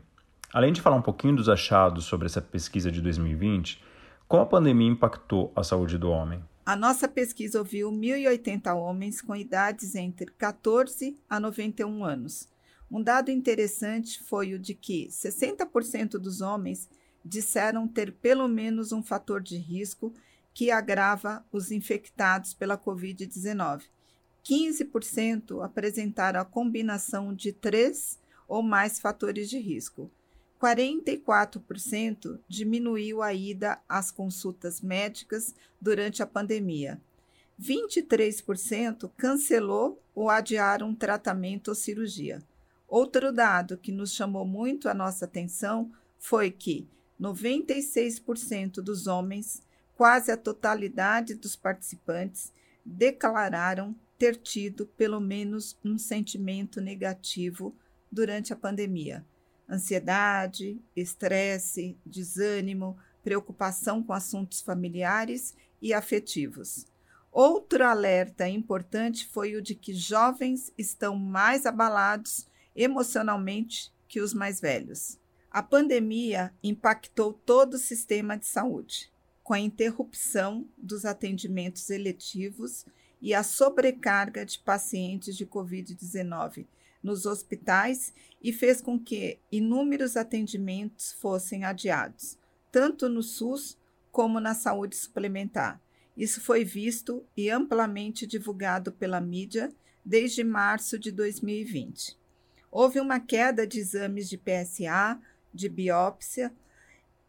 Além 0.52 0.72
de 0.72 0.80
falar 0.80 0.96
um 0.96 1.02
pouquinho 1.02 1.36
dos 1.36 1.48
achados 1.48 2.04
sobre 2.04 2.26
essa 2.26 2.40
pesquisa 2.40 2.92
de 2.92 3.00
2020, 3.00 3.82
como 4.28 4.42
a 4.42 4.46
pandemia 4.46 4.90
impactou 4.90 5.52
a 5.56 5.64
saúde 5.64 5.98
do 5.98 6.10
homem? 6.10 6.42
A 6.64 6.76
nossa 6.76 7.08
pesquisa 7.08 7.58
ouviu 7.58 7.90
1.080 7.90 8.74
homens 8.76 9.20
com 9.20 9.34
idades 9.34 9.94
entre 9.96 10.26
14 10.26 11.18
a 11.28 11.40
91 11.40 12.04
anos. 12.04 12.48
Um 12.90 13.02
dado 13.02 13.30
interessante 13.30 14.22
foi 14.22 14.54
o 14.54 14.58
de 14.58 14.74
que 14.74 15.08
60% 15.08 16.18
dos 16.18 16.40
homens 16.40 16.88
disseram 17.24 17.88
ter 17.88 18.12
pelo 18.12 18.46
menos 18.46 18.92
um 18.92 19.02
fator 19.02 19.40
de 19.40 19.56
risco 19.56 20.12
que 20.54 20.70
agrava 20.70 21.44
os 21.50 21.70
infectados 21.70 22.54
pela 22.54 22.76
Covid-19. 22.76 23.82
15% 24.44 25.64
apresentaram 25.64 26.40
a 26.40 26.44
combinação 26.44 27.34
de 27.34 27.52
três 27.52 28.18
ou 28.48 28.62
mais 28.62 28.98
fatores 28.98 29.48
de 29.48 29.58
risco. 29.58 30.10
44% 30.60 32.38
diminuiu 32.48 33.22
a 33.22 33.34
ida 33.34 33.80
às 33.88 34.10
consultas 34.10 34.80
médicas 34.80 35.54
durante 35.80 36.22
a 36.22 36.26
pandemia. 36.26 37.00
23% 37.60 39.10
cancelou 39.16 40.00
ou 40.14 40.28
adiaram 40.28 40.88
um 40.88 40.94
tratamento 40.94 41.68
ou 41.68 41.74
cirurgia. 41.74 42.42
Outro 42.88 43.32
dado 43.32 43.76
que 43.78 43.90
nos 43.90 44.12
chamou 44.12 44.44
muito 44.44 44.88
a 44.88 44.94
nossa 44.94 45.24
atenção 45.24 45.90
foi 46.18 46.50
que 46.50 46.86
96% 47.20 48.74
dos 48.74 49.06
homens 49.06 49.62
quase 50.02 50.32
a 50.32 50.36
totalidade 50.36 51.32
dos 51.32 51.54
participantes 51.54 52.52
declararam 52.84 53.94
ter 54.18 54.34
tido 54.34 54.84
pelo 54.84 55.20
menos 55.20 55.78
um 55.84 55.96
sentimento 55.96 56.80
negativo 56.80 57.72
durante 58.10 58.52
a 58.52 58.56
pandemia. 58.56 59.24
Ansiedade, 59.70 60.82
estresse, 60.96 61.96
desânimo, 62.04 62.98
preocupação 63.22 64.02
com 64.02 64.12
assuntos 64.12 64.60
familiares 64.60 65.54
e 65.80 65.94
afetivos. 65.94 66.84
Outro 67.30 67.84
alerta 67.84 68.48
importante 68.48 69.28
foi 69.28 69.54
o 69.54 69.62
de 69.62 69.76
que 69.76 69.94
jovens 69.94 70.72
estão 70.76 71.14
mais 71.14 71.64
abalados 71.64 72.48
emocionalmente 72.74 73.94
que 74.08 74.20
os 74.20 74.34
mais 74.34 74.60
velhos. 74.60 75.16
A 75.48 75.62
pandemia 75.62 76.52
impactou 76.60 77.32
todo 77.32 77.74
o 77.74 77.78
sistema 77.78 78.36
de 78.36 78.46
saúde, 78.46 79.11
com 79.42 79.54
a 79.54 79.60
interrupção 79.60 80.68
dos 80.76 81.04
atendimentos 81.04 81.90
eletivos 81.90 82.86
e 83.20 83.34
a 83.34 83.42
sobrecarga 83.42 84.44
de 84.44 84.58
pacientes 84.58 85.36
de 85.36 85.46
Covid-19 85.46 86.66
nos 87.02 87.26
hospitais 87.26 88.12
e 88.40 88.52
fez 88.52 88.80
com 88.80 88.98
que 88.98 89.38
inúmeros 89.50 90.16
atendimentos 90.16 91.12
fossem 91.12 91.64
adiados, 91.64 92.38
tanto 92.70 93.08
no 93.08 93.22
SUS 93.22 93.76
como 94.10 94.38
na 94.38 94.54
saúde 94.54 94.96
suplementar. 94.96 95.80
Isso 96.16 96.40
foi 96.40 96.64
visto 96.64 97.24
e 97.36 97.50
amplamente 97.50 98.26
divulgado 98.26 98.92
pela 98.92 99.20
mídia 99.20 99.72
desde 100.04 100.44
março 100.44 100.98
de 100.98 101.10
2020. 101.10 102.18
Houve 102.70 103.00
uma 103.00 103.18
queda 103.18 103.66
de 103.66 103.78
exames 103.78 104.28
de 104.28 104.38
PSA, 104.38 105.20
de 105.52 105.68
biópsia 105.68 106.52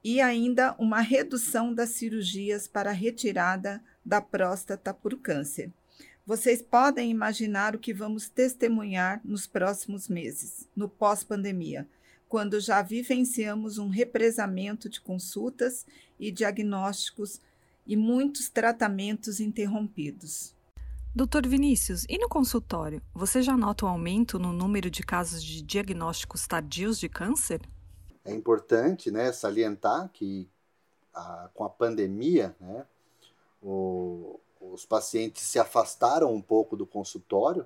e 0.03 0.19
ainda 0.19 0.75
uma 0.77 1.00
redução 1.00 1.74
das 1.74 1.91
cirurgias 1.91 2.67
para 2.67 2.91
retirada 2.91 3.81
da 4.05 4.19
próstata 4.19 4.93
por 4.93 5.17
câncer. 5.17 5.72
Vocês 6.25 6.62
podem 6.62 7.10
imaginar 7.10 7.75
o 7.75 7.79
que 7.79 7.93
vamos 7.93 8.29
testemunhar 8.29 9.22
nos 9.24 9.45
próximos 9.45 10.07
meses, 10.07 10.69
no 10.75 10.89
pós-pandemia, 10.89 11.88
quando 12.27 12.60
já 12.60 12.81
vivenciamos 12.81 13.77
um 13.77 13.89
represamento 13.89 14.89
de 14.89 15.00
consultas 15.00 15.86
e 16.19 16.31
diagnósticos 16.31 17.41
e 17.86 17.95
muitos 17.95 18.50
tratamentos 18.50 19.39
interrompidos. 19.39 20.55
Doutor 21.15 21.45
Vinícius, 21.45 22.05
e 22.10 22.17
no 22.17 22.27
consultório, 22.27 23.01
você 23.13 23.43
já 23.43 23.55
nota 23.55 23.86
um 23.86 23.89
aumento 23.89 24.39
no 24.39 24.51
número 24.51 24.89
de 24.89 25.03
casos 25.03 25.43
de 25.43 25.62
diagnósticos 25.62 26.48
tardios 26.48 27.00
de 27.00 27.07
câncer? 27.07 27.62
É 28.25 28.32
importante 28.32 29.12
né, 29.12 29.32
salientar 29.32 30.10
que 30.10 30.50
a, 31.13 31.50
com 31.53 31.63
a 31.63 31.70
pandemia, 31.70 32.56
né, 32.60 32.86
o, 33.62 34.39
os 34.60 34.86
pacientes 34.86 35.44
se 35.44 35.60
afastaram 35.60 36.34
um 36.34 36.42
pouco 36.42 36.75
do 36.75 36.86
consultório 36.86 37.65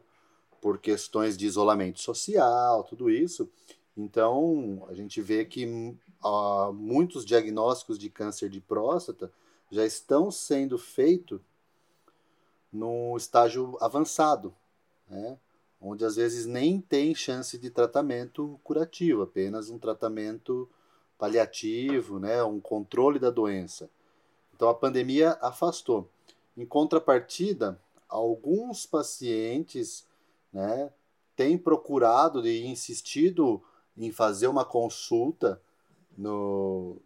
por 0.62 0.80
questões 0.80 1.38
de 1.38 1.46
isolamento 1.46 2.00
social, 2.00 2.84
tudo 2.84 3.10
isso. 3.10 3.50
Então, 3.96 4.86
a 4.90 4.94
gente 4.94 5.22
vê 5.22 5.46
que 5.46 5.66
uh, 6.24 6.74
muitos 6.74 7.26
diagnósticos 7.26 7.98
de 7.98 8.10
câncer 8.10 8.50
de 8.50 8.60
próstata 8.60 9.32
já 9.72 9.86
estão 9.86 10.32
sendo 10.32 10.78
feitos 10.78 11.42
no 12.72 13.16
estágio 13.18 13.78
avançado, 13.80 14.54
né? 15.10 15.38
Onde 15.80 16.04
às 16.04 16.16
vezes 16.16 16.46
nem 16.46 16.82
tem 16.82 17.14
chance 17.14 17.58
de 17.58 17.70
tratamento 17.70 18.60
curativo, 18.64 19.22
apenas 19.22 19.70
um 19.70 19.78
tratamento 19.78 20.70
paliativo, 21.18 22.20
né? 22.20 22.44
um 22.44 22.60
controle 22.60 23.20
da 23.20 23.30
doença. 23.30 23.90
Então 24.56 24.70
a 24.70 24.74
pandemia 24.74 25.38
afastou. 25.42 26.10
Em 26.56 26.66
contrapartida, 26.66 27.80
alguns 28.10 28.86
pacientes 28.86 30.06
né, 30.52 30.92
têm 31.36 31.58
procurado 31.58 32.46
e 32.48 32.66
insistido 32.66 33.62
em 33.96 34.12
fazer 34.12 34.48
uma 34.48 34.66
consulta 34.66 35.62
no, 36.18 36.98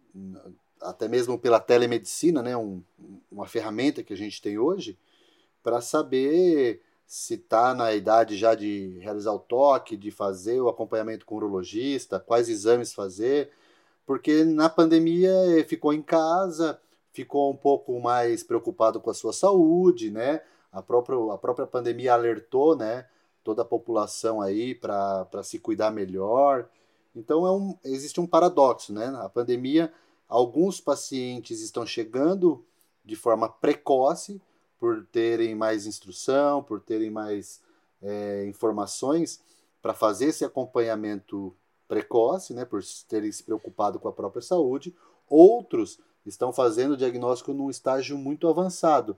até 0.80 1.08
mesmo 1.08 1.38
pela 1.38 1.60
telemedicina, 1.60 2.42
né, 2.42 2.56
um, 2.56 2.82
uma 3.30 3.46
ferramenta 3.46 4.02
que 4.02 4.12
a 4.12 4.16
gente 4.16 4.40
tem 4.40 4.58
hoje, 4.58 4.98
para 5.62 5.80
saber 5.80 6.82
se 7.12 7.34
está 7.34 7.74
na 7.74 7.92
idade 7.92 8.36
já 8.36 8.54
de 8.54 8.98
realizar 9.00 9.32
o 9.32 9.38
toque, 9.38 9.96
de 9.96 10.10
fazer 10.10 10.60
o 10.60 10.68
acompanhamento 10.68 11.26
com 11.26 11.34
o 11.34 11.38
urologista, 11.38 12.18
quais 12.20 12.48
exames 12.48 12.92
fazer, 12.92 13.50
porque 14.06 14.44
na 14.44 14.68
pandemia 14.68 15.32
ficou 15.68 15.92
em 15.92 16.00
casa, 16.00 16.80
ficou 17.12 17.52
um 17.52 17.56
pouco 17.56 18.00
mais 18.00 18.42
preocupado 18.42 19.00
com 19.00 19.10
a 19.10 19.14
sua 19.14 19.32
saúde, 19.32 20.10
né? 20.10 20.40
A 20.72 20.80
própria, 20.80 21.16
a 21.32 21.36
própria 21.36 21.66
pandemia 21.66 22.14
alertou, 22.14 22.76
né? 22.76 23.06
Toda 23.44 23.62
a 23.62 23.66
população 23.66 24.40
aí 24.40 24.74
para 24.74 25.42
se 25.42 25.58
cuidar 25.58 25.90
melhor. 25.90 26.68
Então 27.14 27.46
é 27.46 27.52
um, 27.52 27.76
existe 27.84 28.20
um 28.20 28.26
paradoxo, 28.26 28.92
né? 28.92 29.12
A 29.20 29.28
pandemia 29.28 29.92
Alguns 30.32 30.80
pacientes 30.80 31.60
estão 31.60 31.84
chegando 31.84 32.64
de 33.04 33.14
forma 33.14 33.50
precoce, 33.50 34.40
por 34.82 35.06
terem 35.12 35.54
mais 35.54 35.86
instrução, 35.86 36.60
por 36.60 36.80
terem 36.80 37.08
mais 37.08 37.62
é, 38.02 38.44
informações 38.48 39.40
para 39.80 39.94
fazer 39.94 40.24
esse 40.24 40.44
acompanhamento 40.44 41.54
precoce, 41.86 42.52
né, 42.52 42.64
por 42.64 42.82
terem 43.06 43.30
se 43.30 43.44
preocupado 43.44 44.00
com 44.00 44.08
a 44.08 44.12
própria 44.12 44.42
saúde. 44.42 44.92
Outros 45.28 46.00
estão 46.26 46.52
fazendo 46.52 46.94
o 46.94 46.96
diagnóstico 46.96 47.52
num 47.52 47.70
estágio 47.70 48.18
muito 48.18 48.48
avançado, 48.48 49.16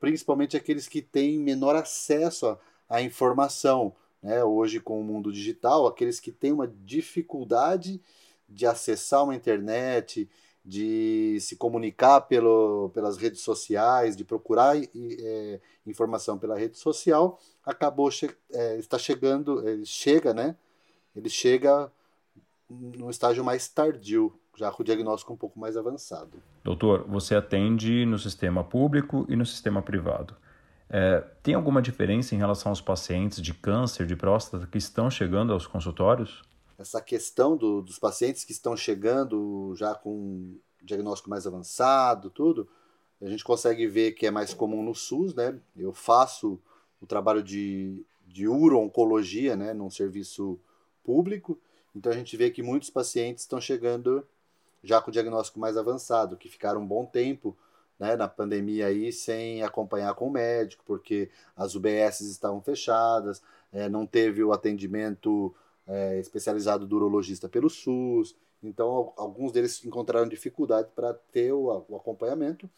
principalmente 0.00 0.56
aqueles 0.56 0.88
que 0.88 1.02
têm 1.02 1.38
menor 1.38 1.76
acesso 1.76 2.56
à 2.88 3.02
informação. 3.02 3.94
Né? 4.22 4.42
Hoje, 4.42 4.80
com 4.80 4.98
o 4.98 5.04
mundo 5.04 5.30
digital, 5.30 5.86
aqueles 5.86 6.18
que 6.18 6.32
têm 6.32 6.50
uma 6.50 6.66
dificuldade 6.66 8.00
de 8.48 8.64
acessar 8.64 9.22
uma 9.22 9.34
internet, 9.34 10.30
de 10.68 11.38
se 11.40 11.56
comunicar 11.56 12.20
pelo, 12.20 12.90
pelas 12.90 13.16
redes 13.16 13.40
sociais, 13.40 14.14
de 14.14 14.22
procurar 14.22 14.76
é, 14.76 15.60
informação 15.86 16.36
pela 16.36 16.58
rede 16.58 16.76
social, 16.76 17.40
acabou 17.64 18.10
che 18.10 18.28
é, 18.52 18.76
está 18.76 18.98
chegando, 18.98 19.66
ele 19.66 19.86
chega, 19.86 20.34
né? 20.34 20.54
Ele 21.16 21.30
chega 21.30 21.90
no 22.68 23.08
estágio 23.08 23.42
mais 23.42 23.66
tardio, 23.66 24.38
já 24.58 24.70
com 24.70 24.82
o 24.82 24.84
diagnóstico 24.84 25.32
um 25.32 25.38
pouco 25.38 25.58
mais 25.58 25.74
avançado. 25.74 26.42
Doutor, 26.62 27.06
você 27.08 27.34
atende 27.34 28.04
no 28.04 28.18
sistema 28.18 28.62
público 28.62 29.24
e 29.26 29.36
no 29.36 29.46
sistema 29.46 29.80
privado. 29.80 30.36
É, 30.90 31.24
tem 31.42 31.54
alguma 31.54 31.80
diferença 31.80 32.34
em 32.34 32.38
relação 32.38 32.70
aos 32.70 32.82
pacientes 32.82 33.40
de 33.40 33.54
câncer 33.54 34.04
de 34.04 34.14
próstata 34.14 34.66
que 34.66 34.76
estão 34.76 35.10
chegando 35.10 35.54
aos 35.54 35.66
consultórios? 35.66 36.42
Essa 36.78 37.00
questão 37.00 37.56
do, 37.56 37.82
dos 37.82 37.98
pacientes 37.98 38.44
que 38.44 38.52
estão 38.52 38.76
chegando 38.76 39.74
já 39.76 39.94
com 39.94 40.56
diagnóstico 40.82 41.28
mais 41.28 41.46
avançado, 41.46 42.30
tudo, 42.30 42.68
a 43.20 43.28
gente 43.28 43.42
consegue 43.42 43.86
ver 43.86 44.12
que 44.12 44.26
é 44.26 44.30
mais 44.30 44.54
comum 44.54 44.82
no 44.82 44.94
SUS, 44.94 45.34
né? 45.34 45.58
Eu 45.76 45.92
faço 45.92 46.60
o 47.00 47.06
trabalho 47.06 47.42
de, 47.42 48.04
de 48.26 48.46
uro-oncologia, 48.46 49.56
né, 49.56 49.72
num 49.72 49.90
serviço 49.90 50.58
público, 51.02 51.58
então 51.94 52.12
a 52.12 52.14
gente 52.14 52.36
vê 52.36 52.50
que 52.50 52.62
muitos 52.62 52.90
pacientes 52.90 53.42
estão 53.44 53.60
chegando 53.60 54.26
já 54.82 55.00
com 55.00 55.10
diagnóstico 55.10 55.58
mais 55.58 55.76
avançado, 55.76 56.36
que 56.36 56.48
ficaram 56.48 56.80
um 56.80 56.86
bom 56.86 57.04
tempo 57.04 57.56
né, 57.98 58.14
na 58.14 58.28
pandemia 58.28 58.86
aí 58.86 59.12
sem 59.12 59.62
acompanhar 59.62 60.14
com 60.14 60.28
o 60.28 60.30
médico, 60.30 60.84
porque 60.86 61.30
as 61.56 61.74
UBS 61.74 62.20
estavam 62.20 62.60
fechadas, 62.60 63.42
é, 63.72 63.88
não 63.88 64.06
teve 64.06 64.42
o 64.44 64.52
atendimento 64.52 65.54
é, 65.88 66.18
especializado 66.20 66.86
do 66.86 66.96
urologista 66.96 67.48
pelo 67.48 67.70
SUS. 67.70 68.36
Então, 68.62 69.12
alguns 69.16 69.50
deles 69.50 69.84
encontraram 69.84 70.28
dificuldade 70.28 70.88
para 70.94 71.14
ter 71.14 71.52
o, 71.52 71.84
o 71.88 71.96
acompanhamento. 71.96 72.68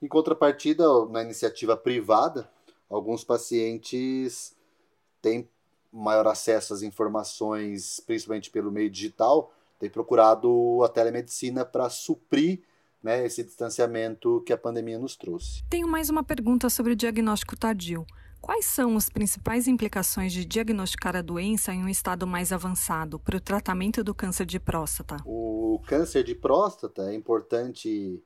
Em 0.00 0.08
contrapartida, 0.08 0.84
na 1.06 1.22
iniciativa 1.22 1.76
privada, 1.76 2.48
alguns 2.88 3.22
pacientes 3.22 4.56
têm 5.20 5.48
maior 5.92 6.26
acesso 6.26 6.72
às 6.72 6.82
informações, 6.82 8.00
principalmente 8.00 8.50
pelo 8.50 8.70
meio 8.70 8.90
digital, 8.90 9.52
têm 9.78 9.90
procurado 9.90 10.82
a 10.84 10.88
telemedicina 10.88 11.64
para 11.64 11.88
suprir 11.90 12.62
né, 13.02 13.24
esse 13.24 13.44
distanciamento 13.44 14.42
que 14.46 14.52
a 14.52 14.58
pandemia 14.58 14.98
nos 14.98 15.16
trouxe. 15.16 15.62
Tenho 15.68 15.88
mais 15.88 16.10
uma 16.10 16.22
pergunta 16.22 16.68
sobre 16.68 16.92
o 16.92 16.96
diagnóstico 16.96 17.56
tardio. 17.56 18.06
Quais 18.48 18.64
são 18.64 18.96
as 18.96 19.10
principais 19.10 19.68
implicações 19.68 20.32
de 20.32 20.42
diagnosticar 20.42 21.14
a 21.14 21.20
doença 21.20 21.70
em 21.74 21.84
um 21.84 21.88
estado 21.88 22.26
mais 22.26 22.50
avançado 22.50 23.18
para 23.18 23.36
o 23.36 23.40
tratamento 23.40 24.02
do 24.02 24.14
câncer 24.14 24.46
de 24.46 24.58
próstata? 24.58 25.18
O 25.26 25.82
câncer 25.86 26.24
de 26.24 26.34
próstata 26.34 27.10
é 27.10 27.14
importante 27.14 28.24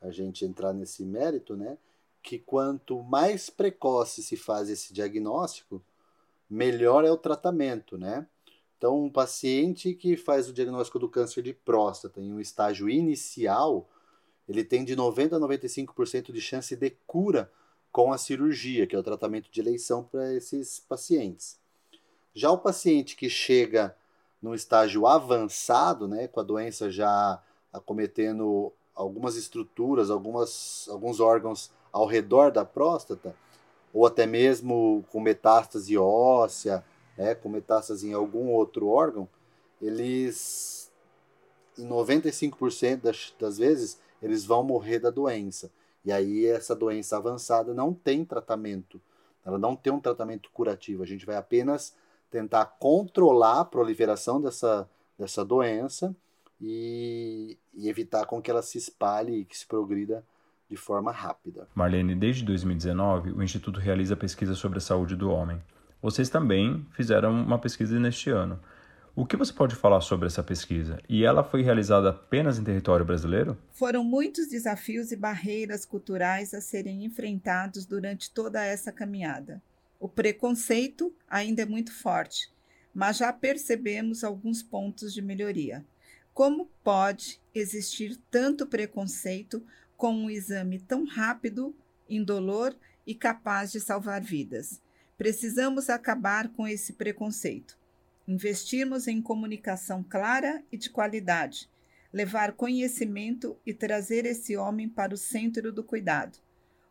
a 0.00 0.10
gente 0.10 0.44
entrar 0.44 0.72
nesse 0.72 1.04
mérito, 1.04 1.56
né? 1.56 1.78
Que 2.24 2.40
quanto 2.40 3.04
mais 3.04 3.48
precoce 3.48 4.20
se 4.20 4.36
faz 4.36 4.68
esse 4.68 4.92
diagnóstico, 4.92 5.80
melhor 6.50 7.04
é 7.04 7.12
o 7.12 7.16
tratamento, 7.16 7.96
né? 7.96 8.26
Então, 8.76 9.00
um 9.00 9.08
paciente 9.08 9.94
que 9.94 10.16
faz 10.16 10.48
o 10.48 10.52
diagnóstico 10.52 10.98
do 10.98 11.08
câncer 11.08 11.42
de 11.42 11.52
próstata 11.52 12.20
em 12.20 12.32
um 12.32 12.40
estágio 12.40 12.88
inicial, 12.88 13.88
ele 14.48 14.64
tem 14.64 14.84
de 14.84 14.96
90 14.96 15.36
a 15.36 15.38
95% 15.38 16.32
de 16.32 16.40
chance 16.40 16.74
de 16.74 16.90
cura 17.06 17.48
com 17.96 18.12
a 18.12 18.18
cirurgia, 18.18 18.86
que 18.86 18.94
é 18.94 18.98
o 18.98 19.02
tratamento 19.02 19.50
de 19.50 19.58
eleição 19.58 20.04
para 20.04 20.30
esses 20.34 20.80
pacientes. 20.80 21.58
Já 22.34 22.50
o 22.50 22.58
paciente 22.58 23.16
que 23.16 23.30
chega 23.30 23.96
no 24.42 24.54
estágio 24.54 25.06
avançado, 25.06 26.06
né, 26.06 26.28
com 26.28 26.38
a 26.38 26.42
doença 26.42 26.90
já 26.90 27.42
acometendo 27.72 28.70
algumas 28.94 29.34
estruturas, 29.34 30.10
algumas, 30.10 30.86
alguns 30.90 31.20
órgãos 31.20 31.70
ao 31.90 32.04
redor 32.04 32.52
da 32.52 32.66
próstata, 32.66 33.34
ou 33.94 34.04
até 34.04 34.26
mesmo 34.26 35.02
com 35.10 35.18
metástase 35.18 35.96
óssea, 35.96 36.84
né, 37.16 37.34
com 37.34 37.48
metástase 37.48 38.10
em 38.10 38.12
algum 38.12 38.50
outro 38.50 38.88
órgão, 38.88 39.26
eles 39.80 40.92
em 41.78 41.88
95% 41.88 43.00
das, 43.00 43.34
das 43.40 43.56
vezes, 43.56 43.98
eles 44.20 44.44
vão 44.44 44.62
morrer 44.62 44.98
da 44.98 45.08
doença. 45.08 45.70
E 46.06 46.12
aí 46.12 46.46
essa 46.46 46.74
doença 46.74 47.16
avançada 47.16 47.74
não 47.74 47.92
tem 47.92 48.24
tratamento. 48.24 49.00
Ela 49.44 49.58
não 49.58 49.74
tem 49.74 49.92
um 49.92 50.00
tratamento 50.00 50.48
curativo. 50.52 51.02
A 51.02 51.06
gente 51.06 51.26
vai 51.26 51.34
apenas 51.34 51.96
tentar 52.30 52.64
controlar 52.78 53.60
a 53.60 53.64
proliferação 53.64 54.40
dessa, 54.40 54.88
dessa 55.18 55.44
doença 55.44 56.14
e, 56.60 57.58
e 57.74 57.88
evitar 57.88 58.24
com 58.24 58.40
que 58.40 58.50
ela 58.50 58.62
se 58.62 58.78
espalhe 58.78 59.40
e 59.40 59.44
que 59.44 59.58
se 59.58 59.66
progrida 59.66 60.24
de 60.70 60.76
forma 60.76 61.10
rápida. 61.10 61.66
Marlene, 61.74 62.14
desde 62.14 62.44
2019, 62.44 63.32
o 63.32 63.42
Instituto 63.42 63.80
realiza 63.80 64.16
pesquisa 64.16 64.54
sobre 64.54 64.78
a 64.78 64.80
saúde 64.80 65.16
do 65.16 65.30
homem. 65.30 65.60
Vocês 66.00 66.28
também 66.28 66.86
fizeram 66.92 67.32
uma 67.32 67.58
pesquisa 67.58 67.98
neste 67.98 68.30
ano. 68.30 68.60
O 69.18 69.24
que 69.24 69.34
você 69.34 69.50
pode 69.50 69.74
falar 69.74 70.02
sobre 70.02 70.26
essa 70.26 70.42
pesquisa? 70.42 71.00
E 71.08 71.24
ela 71.24 71.42
foi 71.42 71.62
realizada 71.62 72.10
apenas 72.10 72.58
em 72.58 72.64
território 72.64 73.02
brasileiro? 73.02 73.56
Foram 73.72 74.04
muitos 74.04 74.46
desafios 74.46 75.10
e 75.10 75.16
barreiras 75.16 75.86
culturais 75.86 76.52
a 76.52 76.60
serem 76.60 77.02
enfrentados 77.02 77.86
durante 77.86 78.30
toda 78.30 78.62
essa 78.62 78.92
caminhada. 78.92 79.62
O 79.98 80.06
preconceito 80.06 81.14
ainda 81.26 81.62
é 81.62 81.64
muito 81.64 81.94
forte, 81.94 82.52
mas 82.94 83.16
já 83.16 83.32
percebemos 83.32 84.22
alguns 84.22 84.62
pontos 84.62 85.14
de 85.14 85.22
melhoria. 85.22 85.82
Como 86.34 86.68
pode 86.84 87.40
existir 87.54 88.20
tanto 88.30 88.66
preconceito 88.66 89.64
com 89.96 90.12
um 90.12 90.28
exame 90.28 90.78
tão 90.78 91.06
rápido, 91.06 91.74
indolor 92.06 92.76
e 93.06 93.14
capaz 93.14 93.72
de 93.72 93.80
salvar 93.80 94.20
vidas? 94.20 94.78
Precisamos 95.16 95.88
acabar 95.88 96.48
com 96.48 96.68
esse 96.68 96.92
preconceito 96.92 97.78
investirmos 98.26 99.06
em 99.06 99.22
comunicação 99.22 100.02
clara 100.02 100.62
e 100.70 100.76
de 100.76 100.90
qualidade, 100.90 101.70
levar 102.12 102.52
conhecimento 102.52 103.56
e 103.64 103.72
trazer 103.72 104.26
esse 104.26 104.56
homem 104.56 104.88
para 104.88 105.14
o 105.14 105.18
centro 105.18 105.72
do 105.72 105.84
cuidado. 105.84 106.38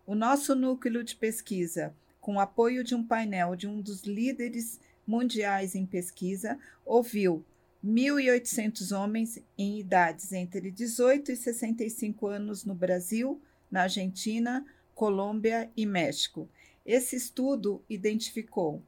O 0.06 0.16
nosso 0.16 0.56
núcleo 0.56 1.04
de 1.04 1.16
pesquisa, 1.16 1.94
com 2.22 2.36
o 2.36 2.40
apoio 2.40 2.84
de 2.84 2.96
um 2.96 3.04
painel 3.04 3.56
de 3.56 3.68
um 3.68 3.82
dos 3.82 4.04
líderes 4.04 4.80
mundiais 5.06 5.76
em 5.76 5.86
pesquisa, 5.86 6.58
ouviu 6.86 7.44
1.800 7.84 8.98
homens 8.98 9.40
em 9.58 9.80
idades 9.80 10.32
entre 10.32 10.72
18 10.72 11.32
e 11.32 11.36
65 11.36 12.28
anos 12.28 12.66
no 12.66 12.74
Brasil, 12.74 13.42
na 13.70 13.84
Argentina, 13.84 14.66
Colômbia 14.96 15.70
e 15.76 15.86
México. 15.86 16.50
Esse 16.86 17.16
estudo 17.16 17.84
identificou 17.90 18.82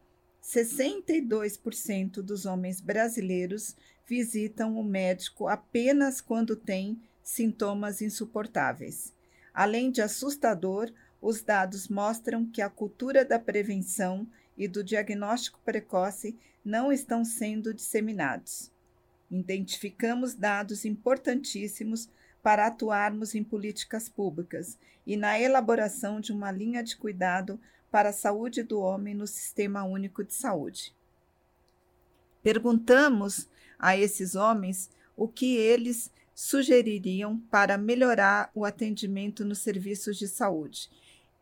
62% 0.47 2.21
dos 2.21 2.45
homens 2.45 2.79
brasileiros 2.79 3.75
visitam 4.07 4.77
o 4.77 4.83
médico 4.83 5.49
apenas 5.49 6.21
quando 6.21 6.55
têm 6.55 7.01
sintomas 7.21 8.01
insuportáveis. 8.01 9.13
Além 9.53 9.91
de 9.91 10.01
assustador, 10.01 10.89
os 11.21 11.41
dados 11.43 11.89
mostram 11.89 12.45
que 12.45 12.61
a 12.61 12.69
cultura 12.69 13.25
da 13.25 13.37
prevenção 13.37 14.25
e 14.57 14.69
do 14.69 14.81
diagnóstico 14.81 15.59
precoce 15.65 16.37
não 16.63 16.93
estão 16.93 17.25
sendo 17.25 17.73
disseminados. 17.73 18.71
Identificamos 19.29 20.33
dados 20.33 20.85
importantíssimos 20.85 22.09
para 22.41 22.67
atuarmos 22.67 23.35
em 23.35 23.43
políticas 23.43 24.07
públicas 24.07 24.77
e 25.05 25.17
na 25.17 25.37
elaboração 25.37 26.21
de 26.21 26.31
uma 26.31 26.51
linha 26.51 26.81
de 26.81 26.95
cuidado 26.95 27.59
para 27.91 28.09
a 28.09 28.13
saúde 28.13 28.63
do 28.63 28.79
homem 28.79 29.13
no 29.13 29.27
Sistema 29.27 29.83
Único 29.83 30.23
de 30.23 30.33
Saúde. 30.33 30.93
Perguntamos 32.43 33.47
a 33.77 33.97
esses 33.97 34.35
homens 34.35 34.89
o 35.15 35.27
que 35.27 35.57
eles 35.57 36.11
sugeririam 36.33 37.39
para 37.51 37.77
melhorar 37.77 38.51
o 38.53 38.63
atendimento 38.63 39.43
nos 39.43 39.59
serviços 39.59 40.17
de 40.17 40.27
saúde 40.27 40.89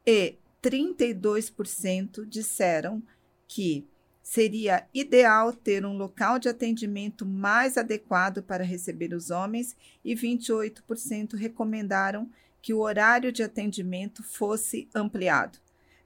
e 0.06 0.36
32% 0.64 2.26
disseram 2.26 3.04
que 3.48 3.86
seria 4.24 4.88
ideal 4.94 5.54
ter 5.54 5.86
um 5.86 5.96
local 5.96 6.40
de 6.40 6.50
atendimento 6.50 7.26
mais 7.26 7.78
adequado 7.78 8.42
para 8.42 8.64
receber 8.64 9.14
os 9.14 9.30
homens 9.30 9.76
e 10.04 10.16
28% 10.16 11.36
recomendaram 11.36 12.28
que 12.62 12.74
o 12.74 12.80
horário 12.80 13.32
de 13.32 13.44
atendimento 13.44 14.24
fosse 14.24 14.90
ampliado. 14.96 15.60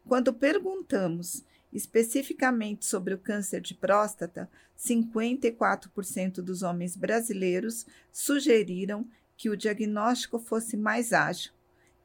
Quando 0.10 0.34
perguntamos 0.34 1.45
especificamente 1.72 2.84
sobre 2.84 3.13
o 3.13 3.17
câncer 3.19 3.62
de 3.62 3.76
próstata, 3.76 4.50
54% 4.76 6.41
dos 6.41 6.63
homens 6.63 6.98
brasileiros 6.98 7.86
sugeriram 8.12 9.08
que 9.38 9.52
o 9.52 9.56
diagnóstico 9.56 10.39
fosse 10.39 10.76
mais 10.76 11.13
ágil 11.13 11.52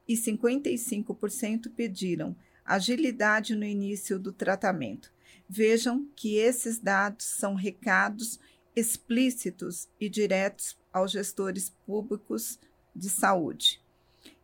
e 0.07 0.17
55% 0.17 1.73
pediram 1.75 2.37
agilidade 2.63 3.57
no 3.57 3.65
início 3.65 4.19
do 4.19 4.35
tratamento. 4.35 5.11
Vejam 5.49 6.07
que 6.15 6.37
esses 6.37 6.79
dados 6.79 7.25
são 7.25 7.55
recados 7.55 8.39
explícitos 8.77 9.89
e 9.99 10.11
diretos 10.11 10.79
aos 10.93 11.11
gestores 11.11 11.71
públicos 11.87 12.61
de 12.95 13.09
saúde. 13.09 13.83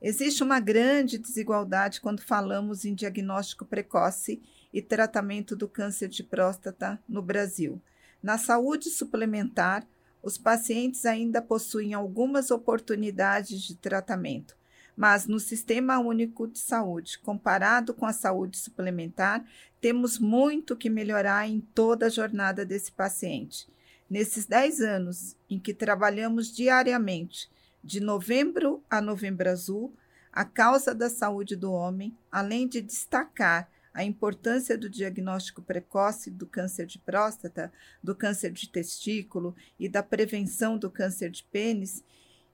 Existe 0.03 0.43
uma 0.43 0.61
grande 0.61 1.19
desigualdade 1.19 2.01
quando 2.01 2.23
falamos 2.23 2.87
em 2.87 2.95
diagnóstico 2.95 3.67
precoce 3.67 4.41
e 4.73 4.81
tratamento 4.81 5.55
do 5.55 5.69
câncer 5.69 6.09
de 6.09 6.23
próstata 6.23 6.99
no 7.07 7.21
Brasil. 7.21 7.81
Na 8.23 8.39
saúde 8.39 8.89
suplementar, 8.89 9.87
os 10.23 10.39
pacientes 10.39 11.05
ainda 11.05 11.43
possuem 11.43 11.93
algumas 11.93 12.51
oportunidades 12.51 13.61
de 13.63 13.75
tratamento, 13.75 14.57
mas 14.97 15.27
no 15.27 15.39
Sistema 15.39 15.99
Único 15.99 16.47
de 16.47 16.59
Saúde, 16.59 17.19
comparado 17.19 17.93
com 17.93 18.07
a 18.07 18.13
saúde 18.13 18.59
suplementar, 18.59 19.45
temos 19.83 20.19
muito 20.19 20.77
que 20.77 20.89
melhorar 20.89 21.49
em 21.49 21.61
toda 21.61 22.07
a 22.07 22.11
jornada 22.11 22.65
desse 22.65 22.93
paciente. 22.93 23.69
Nesses 24.09 24.47
10 24.47 24.81
anos 24.81 25.37
em 25.49 25.59
que 25.59 25.73
trabalhamos 25.73 26.55
diariamente 26.55 27.51
de 27.83 28.01
novembro 28.01 28.83
a 28.89 29.01
novembro 29.01 29.49
azul, 29.49 29.95
a 30.33 30.45
causa 30.45 30.95
da 30.95 31.11
saúde 31.11 31.57
do 31.57 31.73
homem, 31.73 32.17
além 32.31 32.69
de 32.69 32.81
destacar 32.81 33.69
a 33.93 34.05
importância 34.05 34.79
do 34.79 34.89
diagnóstico 34.89 35.61
precoce 35.61 36.31
do 36.31 36.47
câncer 36.47 36.87
de 36.87 36.99
próstata, 36.99 37.73
do 38.03 38.15
câncer 38.15 38.53
de 38.53 38.69
testículo 38.69 39.55
e 39.79 39.89
da 39.89 40.03
prevenção 40.03 40.79
do 40.79 40.91
câncer 40.91 41.31
de 41.31 41.43
pênis, 41.45 42.05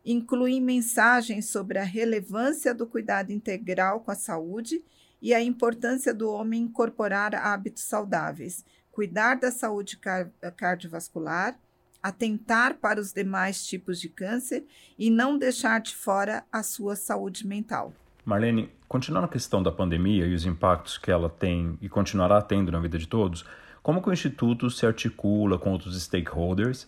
inclui 0.05 0.61
mensagens 0.61 1.47
sobre 1.47 1.79
a 1.79 1.85
relevância 1.85 2.73
do 2.73 2.87
cuidado 2.87 3.33
integral 3.33 4.01
com 4.01 4.11
a 4.11 4.15
saúde 4.15 4.83
e 5.21 5.35
a 5.35 5.43
importância 5.43 6.15
do 6.15 6.31
homem 6.31 6.63
incorporar 6.63 7.35
hábitos 7.35 7.83
saudáveis, 7.83 8.65
cuidar 8.91 9.35
da 9.35 9.51
saúde 9.51 9.99
cardiovascular, 10.57 11.59
atentar 12.09 12.75
para 12.75 13.01
os 13.01 13.13
demais 13.13 13.67
tipos 13.67 14.01
de 14.01 14.09
câncer 14.09 14.65
e 14.99 15.11
não 15.11 15.39
deixar 15.39 15.81
de 15.81 15.95
fora 15.95 16.45
a 16.53 16.63
sua 16.63 16.97
saúde 16.97 17.47
mental. 17.47 17.93
Marlene, 18.25 18.71
continuando 18.89 19.27
a 19.27 19.31
questão 19.31 19.63
da 19.63 19.71
pandemia 19.71 20.27
e 20.27 20.35
os 20.35 20.45
impactos 20.45 20.99
que 20.99 21.11
ela 21.11 21.29
tem 21.29 21.79
e 21.81 21.89
continuará 21.89 22.43
tendo 22.43 22.73
na 22.73 22.81
vida 22.81 22.99
de 22.99 23.07
todos, 23.07 23.45
como 23.83 24.03
que 24.03 24.09
o 24.09 24.13
Instituto 24.13 24.69
se 24.69 24.85
articula 24.85 25.59
com 25.59 25.71
outros 25.71 26.01
stakeholders 26.03 26.87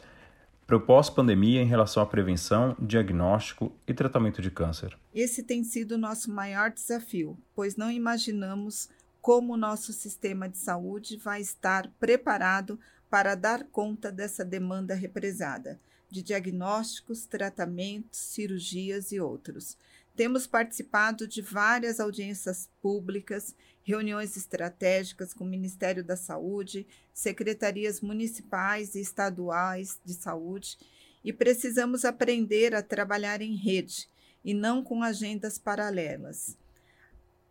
pós-pandemia 0.84 1.62
em 1.62 1.66
relação 1.66 2.02
à 2.02 2.06
prevenção, 2.06 2.76
diagnóstico 2.78 3.72
e 3.86 3.94
tratamento 3.94 4.42
de 4.42 4.50
câncer? 4.50 4.98
Esse 5.14 5.42
tem 5.42 5.64
sido 5.64 5.92
o 5.92 5.98
nosso 5.98 6.30
maior 6.30 6.70
desafio, 6.70 7.38
pois 7.54 7.76
não 7.76 7.90
imaginamos 7.90 8.90
como 9.22 9.54
o 9.54 9.56
nosso 9.56 9.92
sistema 9.92 10.48
de 10.48 10.58
saúde 10.58 11.16
vai 11.16 11.40
estar 11.40 11.88
preparado 11.98 12.78
para 13.10 13.34
dar 13.34 13.64
conta 13.64 14.12
dessa 14.12 14.44
demanda 14.44 14.94
represada 14.94 15.80
de 16.10 16.22
diagnósticos, 16.22 17.26
tratamentos, 17.26 18.18
cirurgias 18.18 19.12
e 19.12 19.20
outros. 19.20 19.76
Temos 20.16 20.46
participado 20.46 21.28
de 21.28 21.40
várias 21.40 22.00
audiências 22.00 22.68
públicas, 22.82 23.54
reuniões 23.84 24.36
estratégicas 24.36 25.32
com 25.32 25.44
o 25.44 25.48
Ministério 25.48 26.02
da 26.02 26.16
Saúde, 26.16 26.86
secretarias 27.12 28.00
municipais 28.00 28.94
e 28.94 29.00
estaduais 29.00 29.98
de 30.04 30.14
saúde 30.14 30.78
e 31.24 31.32
precisamos 31.32 32.04
aprender 32.04 32.74
a 32.74 32.82
trabalhar 32.82 33.40
em 33.42 33.54
rede 33.54 34.08
e 34.44 34.54
não 34.54 34.82
com 34.82 35.02
agendas 35.02 35.58
paralelas. 35.58 36.56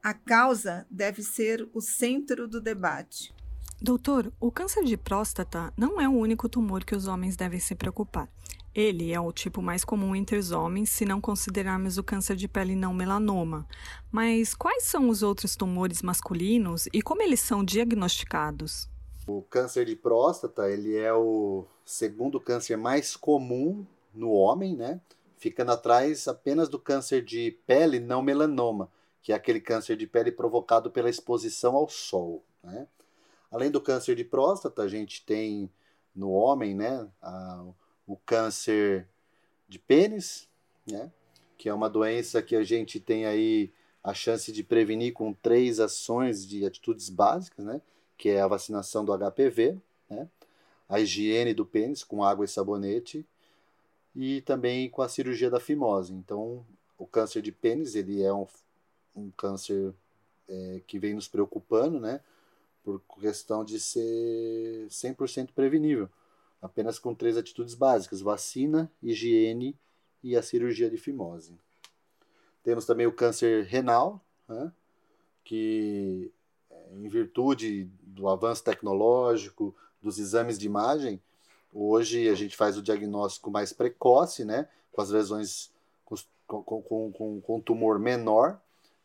A 0.02 0.13
causa 0.13 0.86
deve 0.89 1.22
ser 1.22 1.67
o 1.74 1.82
centro 1.82 2.48
do 2.48 2.62
debate. 2.62 3.34
Doutor, 3.80 4.32
o 4.40 4.52
câncer 4.52 4.84
de 4.84 4.98
próstata 4.98 5.72
não 5.78 6.02
é 6.02 6.10
o 6.10 6.13
único 6.13 6.50
tumor 6.50 6.84
que 6.84 6.96
os 6.96 7.08
homens 7.08 7.36
devem 7.36 7.60
se 7.60 7.76
preocupar. 7.76 8.28
Ele 8.74 9.12
é 9.12 9.20
o 9.20 9.32
tipo 9.32 9.62
mais 9.62 9.84
comum 9.84 10.16
entre 10.16 10.38
os 10.38 10.52
homens, 10.52 10.90
se 10.90 11.06
não 11.06 11.22
considerarmos 11.22 11.98
o 11.98 12.04
câncer 12.04 12.36
de 12.36 12.48
pele 12.48 12.76
não 12.76 12.94
melanoma. 12.94 13.68
Mas 14.12 14.54
quais 14.54 14.84
são 14.84 15.10
os 15.10 15.22
outros 15.22 15.56
tumores 15.56 16.02
masculinos 16.02 16.88
e 16.92 17.02
como 17.02 17.22
eles 17.22 17.40
são 17.40 17.63
diagnosticados? 17.63 18.90
O 19.28 19.42
câncer 19.44 19.86
de 19.86 19.96
próstata 19.96 20.70
ele 20.70 20.96
é 20.96 21.13
o 21.13 21.66
segundo 21.86 22.40
câncer 22.40 22.78
mais 22.78 23.16
comum 23.16 23.86
no 24.13 24.32
homem, 24.32 24.76
né? 24.76 25.00
ficando 25.38 25.72
atrás 25.72 26.28
apenas 26.28 26.68
do 26.68 26.80
câncer 26.80 27.24
de 27.24 27.52
pele 27.66 28.00
não 28.00 28.22
melanoma, 28.22 28.90
que 29.22 29.32
é 29.32 29.36
aquele 29.36 29.62
câncer 29.62 29.96
de 29.96 30.08
pele 30.08 30.32
provocado 30.32 30.90
pela 30.90 31.10
exposição 31.10 31.76
ao 31.76 31.88
sol. 31.88 32.44
Né? 32.63 32.88
Além 33.58 33.72
do 33.72 33.82
câncer 33.82 34.15
de 34.15 34.24
próstata, 34.24 34.84
a 34.84 34.88
gente 34.88 35.26
tem 35.26 35.67
no 36.15 36.30
homem 36.30 36.76
né, 36.76 37.10
a, 37.20 37.65
o 38.06 38.15
câncer 38.15 39.08
de 39.67 39.80
pênis, 39.80 40.48
né, 40.86 41.12
que 41.58 41.67
é 41.67 41.74
uma 41.74 41.89
doença 41.89 42.39
que 42.39 42.56
a 42.56 42.63
gente 42.63 43.00
tem 43.00 43.26
aí 43.26 43.74
a 44.04 44.13
chance 44.13 44.52
de 44.52 44.63
prevenir 44.63 45.12
com 45.12 45.34
três 45.34 45.80
ações 45.80 46.48
de 46.48 46.67
atitudes 46.67 47.10
básicas, 47.10 47.65
né, 47.65 47.82
que 48.15 48.30
é 48.30 48.41
a 48.41 48.48
vacinação 48.48 49.04
do 49.04 49.12
HPV, 49.12 49.76
né, 50.08 50.30
a 50.88 51.00
higiene 51.00 51.52
do 51.52 51.65
pênis 51.65 52.04
com 52.04 52.24
água 52.24 52.46
e 52.46 52.48
sabonete 52.48 53.26
e 54.15 54.41
também 54.41 54.88
com 54.88 55.02
a 55.02 55.10
cirurgia 55.10 55.50
da 55.50 55.60
fimose. 55.60 56.13
Então, 56.13 56.63
o 56.96 57.08
câncer 57.08 57.41
de 57.41 57.52
pênis 57.52 57.96
ele 57.96 58.22
é 58.22 58.32
um, 58.32 58.46
um 59.15 59.32
câncer 59.32 59.96
é, 60.48 60.82
que 60.86 61.00
vem 61.00 61.15
nos 61.15 61.28
preocupando, 61.28 62.00
né? 62.00 62.22
Por 62.88 63.02
questão 63.19 63.65
de 63.65 63.80
ser 63.80 64.88
100% 64.88 65.50
prevenível. 65.54 66.10
Apenas 66.62 66.97
com 66.97 67.13
três 67.13 67.36
atitudes 67.36 67.76
básicas: 67.76 68.21
vacina, 68.21 68.89
higiene 69.04 69.76
e 70.23 70.38
a 70.38 70.41
cirurgia 70.41 70.89
de 70.89 70.97
fimose. 70.97 71.54
Temos 72.63 72.86
também 72.86 73.06
o 73.06 73.12
câncer 73.12 73.65
renal, 73.65 74.21
né? 74.47 74.71
que, 75.43 76.32
é, 76.69 76.93
em 76.93 77.08
virtude 77.08 77.89
do 78.02 78.28
avanço 78.28 78.63
tecnológico, 78.63 79.76
dos 80.02 80.19
exames 80.19 80.58
de 80.58 80.65
imagem, 80.65 81.21
Hoje 81.73 82.28
a 82.30 82.34
gente 82.34 82.56
faz 82.56 82.76
o 82.76 82.82
diagnóstico 82.82 83.52
mais 83.52 83.73
precoce, 83.73 84.45
né? 84.45 84.67
Com 84.91 85.02
as 85.02 85.10
lesões 85.10 85.71
com, 86.04 86.15
com, 86.63 87.12
com, 87.12 87.41
com 87.41 87.62
tumor 87.62 88.00
menor 88.00 88.60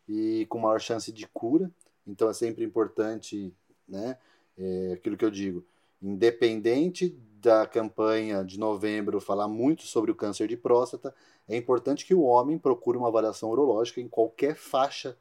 e 0.08 0.46
com 0.48 0.58
maior 0.58 0.80
chance 0.80 1.12
de 1.12 1.26
cura. 1.28 1.70
Então 2.06 2.30
é 2.30 2.32
sempre 2.32 2.64
importante, 2.64 3.52
né? 3.88 4.16
É 4.58 4.92
aquilo 4.94 5.16
que 5.16 5.24
eu 5.24 5.30
digo, 5.30 5.64
independente 6.00 7.16
da 7.40 7.66
campanha 7.66 8.44
de 8.44 8.58
novembro 8.58 9.20
falar 9.20 9.48
muito 9.48 9.82
sobre 9.82 10.10
o 10.10 10.14
câncer 10.14 10.46
de 10.46 10.56
próstata, 10.56 11.14
é 11.48 11.56
importante 11.56 12.06
que 12.06 12.14
o 12.14 12.22
homem 12.22 12.58
procure 12.58 12.96
uma 12.96 13.08
avaliação 13.08 13.50
urológica 13.50 14.00
em 14.00 14.08
qualquer 14.08 14.54
faixa 14.54 15.16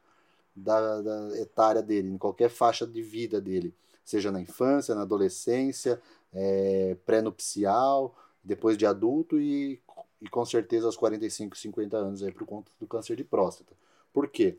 da, 0.54 1.00
da 1.00 1.40
etária 1.40 1.82
dele, 1.82 2.10
em 2.10 2.18
qualquer 2.18 2.48
faixa 2.48 2.86
de 2.86 3.02
vida 3.02 3.40
dele, 3.40 3.74
seja 4.04 4.30
na 4.30 4.40
infância, 4.40 4.94
na 4.94 5.02
adolescência, 5.02 6.00
é, 6.32 6.96
pré-nupcial, 7.04 8.14
depois 8.42 8.76
de 8.76 8.86
adulto 8.86 9.40
e, 9.40 9.80
e 10.20 10.28
com 10.28 10.44
certeza 10.44 10.86
aos 10.86 10.96
45, 10.96 11.56
50 11.56 11.96
anos 11.96 12.22
aí 12.22 12.32
por 12.32 12.46
conta 12.46 12.70
do 12.78 12.86
câncer 12.86 13.16
de 13.16 13.24
próstata. 13.24 13.74
Por 14.12 14.28
quê? 14.28 14.58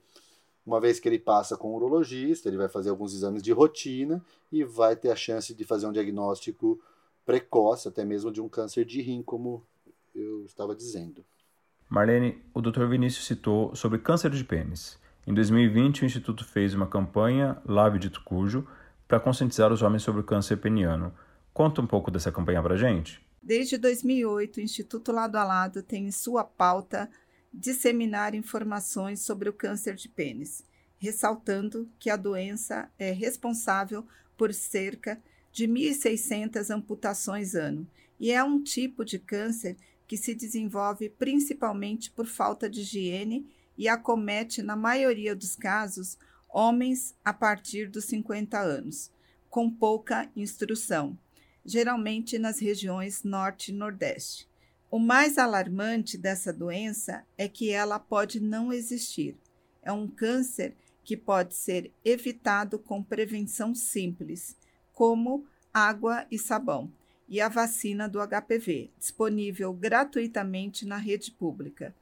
Uma 0.65 0.79
vez 0.79 0.99
que 0.99 1.09
ele 1.09 1.19
passa 1.19 1.57
com 1.57 1.69
o 1.69 1.75
urologista, 1.75 2.47
ele 2.47 2.57
vai 2.57 2.69
fazer 2.69 2.89
alguns 2.89 3.13
exames 3.13 3.43
de 3.43 3.51
rotina 3.51 4.23
e 4.51 4.63
vai 4.63 4.95
ter 4.95 5.09
a 5.09 5.15
chance 5.15 5.53
de 5.53 5.63
fazer 5.65 5.85
um 5.87 5.91
diagnóstico 5.91 6.79
precoce, 7.25 7.87
até 7.87 8.05
mesmo 8.05 8.31
de 8.31 8.41
um 8.41 8.47
câncer 8.47 8.85
de 8.85 9.01
rim, 9.01 9.21
como 9.21 9.65
eu 10.15 10.45
estava 10.45 10.75
dizendo. 10.75 11.23
Marlene, 11.89 12.41
o 12.53 12.61
Dr. 12.61 12.85
Vinícius 12.85 13.25
citou 13.25 13.75
sobre 13.75 13.99
câncer 13.99 14.31
de 14.31 14.43
pênis. 14.43 14.97
Em 15.27 15.33
2020, 15.33 16.03
o 16.03 16.05
Instituto 16.05 16.45
fez 16.45 16.73
uma 16.73 16.87
campanha 16.87 17.61
Lave 17.65 17.99
de 17.99 18.09
Tucujo 18.09 18.67
para 19.07 19.19
conscientizar 19.19 19.71
os 19.71 19.81
homens 19.81 20.03
sobre 20.03 20.21
o 20.21 20.23
câncer 20.23 20.57
peniano. 20.57 21.13
Conta 21.53 21.81
um 21.81 21.87
pouco 21.87 22.09
dessa 22.09 22.31
campanha 22.31 22.61
para 22.61 22.75
gente. 22.75 23.21
Desde 23.41 23.77
2008, 23.77 24.57
o 24.57 24.61
Instituto 24.61 25.11
Lado 25.11 25.35
a 25.35 25.43
Lado 25.43 25.83
tem 25.83 26.07
em 26.07 26.11
sua 26.11 26.43
pauta 26.43 27.09
disseminar 27.53 28.33
informações 28.33 29.21
sobre 29.21 29.47
o 29.47 29.53
câncer 29.53 29.95
de 29.95 30.09
pênis, 30.09 30.63
ressaltando 30.97 31.89
que 31.99 32.09
a 32.09 32.15
doença 32.15 32.91
é 32.97 33.11
responsável 33.11 34.05
por 34.37 34.53
cerca 34.53 35.21
de 35.51 35.67
1.600 35.67 36.69
amputações 36.73 37.53
ano 37.53 37.87
e 38.19 38.31
é 38.31 38.43
um 38.43 38.61
tipo 38.61 39.05
de 39.05 39.19
câncer 39.19 39.77
que 40.07 40.17
se 40.17 40.33
desenvolve 40.33 41.09
principalmente 41.09 42.09
por 42.09 42.25
falta 42.25 42.69
de 42.69 42.81
higiene 42.81 43.47
e 43.77 43.87
acomete, 43.87 44.61
na 44.61 44.75
maioria 44.75 45.35
dos 45.35 45.55
casos, 45.55 46.17
homens 46.49 47.15
a 47.23 47.33
partir 47.33 47.89
dos 47.89 48.05
50 48.05 48.59
anos, 48.59 49.11
com 49.49 49.69
pouca 49.69 50.29
instrução 50.35 51.17
geralmente 51.65 52.37
nas 52.37 52.59
regiões 52.59 53.23
Norte 53.23 53.71
e 53.71 53.73
Nordeste. 53.73 54.47
O 54.93 54.99
mais 54.99 55.39
alarmante 55.39 56.19
dessa 56.19 56.53
doença 56.53 57.25
é 57.35 57.47
que 57.47 57.71
ela 57.71 57.97
pode 57.97 58.39
não 58.39 58.71
existir. 58.71 59.35
É 59.81 59.91
um 59.91 60.07
câncer 60.07 60.75
que 61.03 61.17
pode 61.17 61.55
ser 61.55 61.91
evitado 62.05 62.77
com 62.77 63.01
prevenção 63.01 63.73
simples, 63.73 64.55
como 64.93 65.47
água 65.73 66.27
e 66.29 66.37
sabão, 66.37 66.93
e 67.27 67.41
a 67.41 67.49
vacina 67.49 68.07
do 68.07 68.19
HPV, 68.19 68.91
disponível 68.99 69.73
gratuitamente 69.73 70.85
na 70.85 70.97
rede 70.97 71.31
pública. 71.31 71.95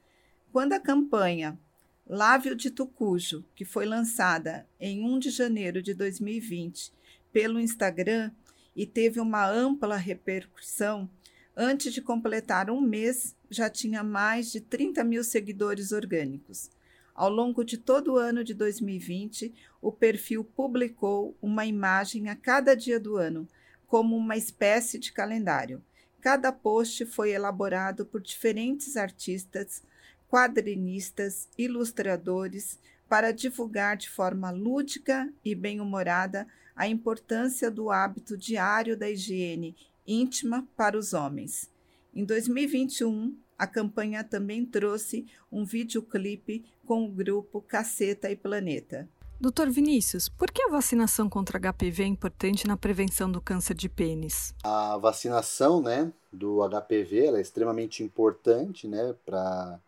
Quando 0.52 0.74
a 0.74 0.80
campanha 0.82 1.58
Lave 2.06 2.50
o 2.50 2.56
de 2.58 2.70
Tucujo, 2.70 3.46
que 3.56 3.64
foi 3.64 3.86
lançada 3.86 4.68
em 4.78 5.02
1 5.02 5.18
de 5.18 5.30
janeiro 5.30 5.82
de 5.82 5.94
2020 5.94 6.92
pelo 7.32 7.58
Instagram, 7.58 8.32
e 8.76 8.86
teve 8.86 9.22
uma 9.22 9.50
ampla 9.50 9.96
repercussão, 9.96 11.10
antes 11.56 11.94
de 11.94 12.02
completar 12.02 12.70
um 12.70 12.82
mês 12.82 13.36
já 13.50 13.70
tinha 13.70 14.04
mais 14.04 14.52
de 14.52 14.62
30 14.62 15.04
mil 15.04 15.24
seguidores 15.24 15.92
orgânicos. 15.92 16.70
Ao 17.14 17.30
longo 17.30 17.64
de 17.64 17.78
todo 17.78 18.14
o 18.14 18.18
ano 18.18 18.44
de 18.44 18.54
2020, 18.54 19.54
o 19.82 19.92
perfil 19.92 20.44
publicou 20.44 21.36
uma 21.42 21.66
imagem 21.66 22.30
a 22.30 22.36
cada 22.36 22.74
dia 22.74 23.00
do 23.00 23.18
ano, 23.18 23.48
como 23.86 24.16
uma 24.16 24.38
espécie 24.38 24.98
de 24.98 25.12
calendário. 25.12 25.84
Cada 26.22 26.52
post 26.52 27.06
foi 27.06 27.32
elaborado 27.32 28.06
por 28.06 28.22
diferentes 28.22 28.96
artistas, 28.96 29.84
quadrinistas, 30.30 31.50
ilustradores, 31.58 32.80
para 33.10 33.34
divulgar 33.34 33.98
de 33.98 34.10
forma 34.10 34.50
lúdica 34.52 35.30
e 35.44 35.54
bem-humorada 35.54 36.48
a 36.74 36.88
importância 36.88 37.70
do 37.70 37.92
hábito 37.92 38.38
diário 38.38 38.96
da 38.96 39.10
higiene 39.10 39.76
íntima 40.12 40.68
para 40.76 40.98
os 40.98 41.14
homens. 41.14 41.70
Em 42.14 42.26
2021, 42.26 43.36
a 43.58 43.66
campanha 43.66 44.24
também 44.24 44.66
trouxe 44.66 45.26
um 45.52 45.64
videoclipe 45.64 46.66
com 46.86 47.06
o 47.06 47.12
grupo 47.12 47.62
Caceta 47.62 48.30
e 48.30 48.36
Planeta. 48.36 49.08
Doutor 49.40 49.72
Vinícius, 49.72 50.30
por 50.30 50.52
que 50.52 50.62
a 50.62 50.70
vacinação 50.70 51.28
contra 51.28 51.60
HPV 51.60 52.04
é 52.04 52.06
importante 52.06 52.68
na 52.68 52.78
prevenção 52.78 53.32
do 53.32 53.42
câncer 53.42 53.74
de 53.74 53.90
pênis? 53.90 54.54
A 54.64 54.98
vacinação 54.98 55.82
né, 55.82 56.14
do 56.32 56.60
HPV 56.68 57.36
é 57.36 57.42
extremamente 57.42 58.04
importante 58.04 58.88
né, 58.88 59.16
para 59.26 59.80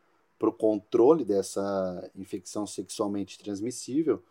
o 0.42 0.52
controle 0.52 1.24
dessa 1.24 2.10
infecção 2.16 2.66
sexualmente 2.66 3.38
transmissível 3.38 4.24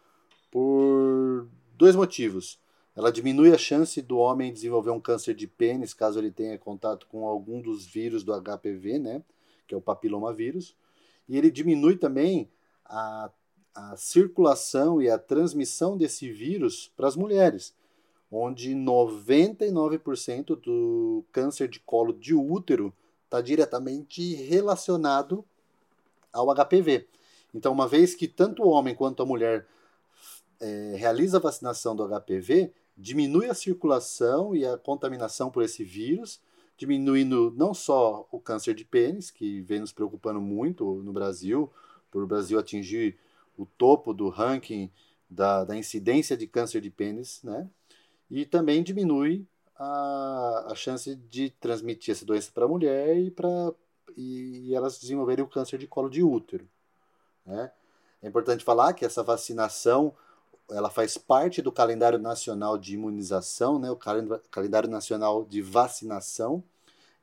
por 0.51 1.47
dois 1.77 1.95
motivos. 1.95 2.59
Ela 2.95 3.11
diminui 3.11 3.53
a 3.53 3.59
chance 3.59 4.03
do 4.03 4.19
homem 4.19 4.53
desenvolver 4.53 4.91
um 4.91 5.01
câncer 5.01 5.35
de 5.35 5.47
pênis 5.47 5.95
caso 5.95 6.19
ele 6.19 6.31
tenha 6.31 6.59
contato 6.59 7.07
com 7.07 7.27
algum 7.27 7.61
dos 7.61 7.87
vírus 7.87 8.23
do 8.23 8.33
HPV, 8.33 8.99
né, 8.99 9.23
que 9.67 9.75
é 9.75 9.77
o 9.77 9.81
papilomavírus, 9.81 10.77
e 11.29 11.39
ele 11.39 11.51
diminui 11.51 11.97
também 11.97 12.51
a, 12.85 13.31
a 13.75 13.97
circulação 13.97 15.01
e 15.01 15.09
a 15.09 15.19
transmissão 15.19 15.97
desse 15.97 16.31
vírus 16.31 16.93
para 16.95 17.09
as 17.09 17.17
mulheres, 17.17 17.75
onde 18.31 18.75
99% 18.75 20.61
do 20.61 21.25
câncer 21.33 21.69
de 21.69 21.81
colo 21.81 22.13
de 22.13 22.35
útero 22.35 22.93
está 23.25 23.41
diretamente 23.41 24.35
relacionado 24.35 25.45
ao 26.31 26.55
HPV. 26.55 27.09
Então, 27.55 27.73
uma 27.73 27.89
vez 27.89 28.15
que 28.15 28.29
tanto 28.29 28.63
o 28.63 28.69
homem 28.69 28.95
quanto 28.95 29.23
a 29.23 29.27
mulher 29.27 29.67
é, 30.61 30.95
realiza 30.97 31.39
a 31.39 31.41
vacinação 31.41 31.95
do 31.97 32.07
HPV, 32.07 32.73
diminui 32.97 33.49
a 33.49 33.55
circulação 33.55 34.55
e 34.55 34.65
a 34.65 34.77
contaminação 34.77 35.51
por 35.51 35.63
esse 35.63 35.85
vírus, 35.85 36.41
diminuindo 36.77 37.53
não 37.57 37.73
só 37.73 38.27
o 38.31 38.41
câncer 38.41 38.75
de 38.75 38.85
pênis, 38.85 39.31
que 39.31 39.61
vem 39.63 39.81
nos 39.81 39.93
preocupando 39.93 40.41
muito 40.41 40.85
no 41.03 41.13
Brasil, 41.13 41.71
por 42.11 42.23
o 42.23 42.27
Brasil 42.27 42.59
atingir 42.59 43.19
o 43.57 43.65
topo 43.65 44.13
do 44.13 44.29
ranking 44.29 44.91
da, 45.29 45.65
da 45.65 45.77
incidência 45.77 46.37
de 46.37 46.47
câncer 46.47 46.81
de 46.81 46.91
pênis, 46.91 47.41
né? 47.43 47.69
E 48.31 48.45
também 48.45 48.83
diminui 48.83 49.47
a, 49.77 50.67
a 50.69 50.75
chance 50.75 51.15
de 51.15 51.51
transmitir 51.51 52.13
essa 52.13 52.25
doença 52.25 52.51
para 52.53 52.65
a 52.65 52.69
mulher 52.69 53.19
e 53.19 53.31
para 53.31 53.73
e, 54.17 54.69
e 54.69 54.75
elas 54.75 54.99
desenvolverem 54.99 55.45
o 55.45 55.49
câncer 55.49 55.79
de 55.79 55.87
colo 55.87 56.11
de 56.11 56.23
útero, 56.23 56.69
né? 57.47 57.73
É 58.23 58.29
importante 58.29 58.63
falar 58.63 58.93
que 58.93 59.05
essa 59.05 59.23
vacinação 59.23 60.15
ela 60.75 60.91
faz 60.91 61.17
parte 61.17 61.63
do 61.63 61.73
calendário 61.73 62.19
nacional 62.19 62.77
de 62.79 62.95
imunização, 62.95 63.79
né, 63.79 63.91
o 63.91 63.97
calendário 64.51 64.89
nacional 64.89 65.45
de 65.45 65.63
vacinação. 65.63 66.63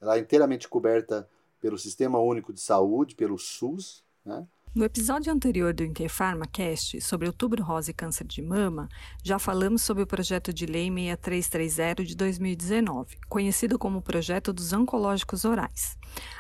Ela 0.02 0.18
é 0.18 0.20
inteiramente 0.20 0.68
coberta 0.68 1.28
pelo 1.60 1.78
Sistema 1.78 2.20
Único 2.20 2.54
de 2.54 2.62
Saúde, 2.62 3.16
pelo 3.16 3.38
SUS, 3.38 4.04
né? 4.26 4.48
No 4.76 4.86
episódio 4.86 5.34
anterior 5.34 5.74
do 5.74 5.84
Interpharmacast 5.84 7.02
sobre 7.02 7.26
outubro 7.26 7.64
rosa 7.64 7.90
e 7.90 7.94
câncer 7.94 8.28
de 8.28 8.40
mama, 8.40 8.88
já 9.24 9.40
falamos 9.40 9.82
sobre 9.82 10.04
o 10.04 10.08
projeto 10.08 10.54
de 10.54 10.68
lei 10.68 10.92
6330 10.92 12.06
de 12.06 12.16
2019, 12.16 13.18
conhecido 13.28 13.80
como 13.80 14.00
Projeto 14.00 14.54
dos 14.54 14.72
Oncológicos 14.72 15.44
Orais. 15.44 15.98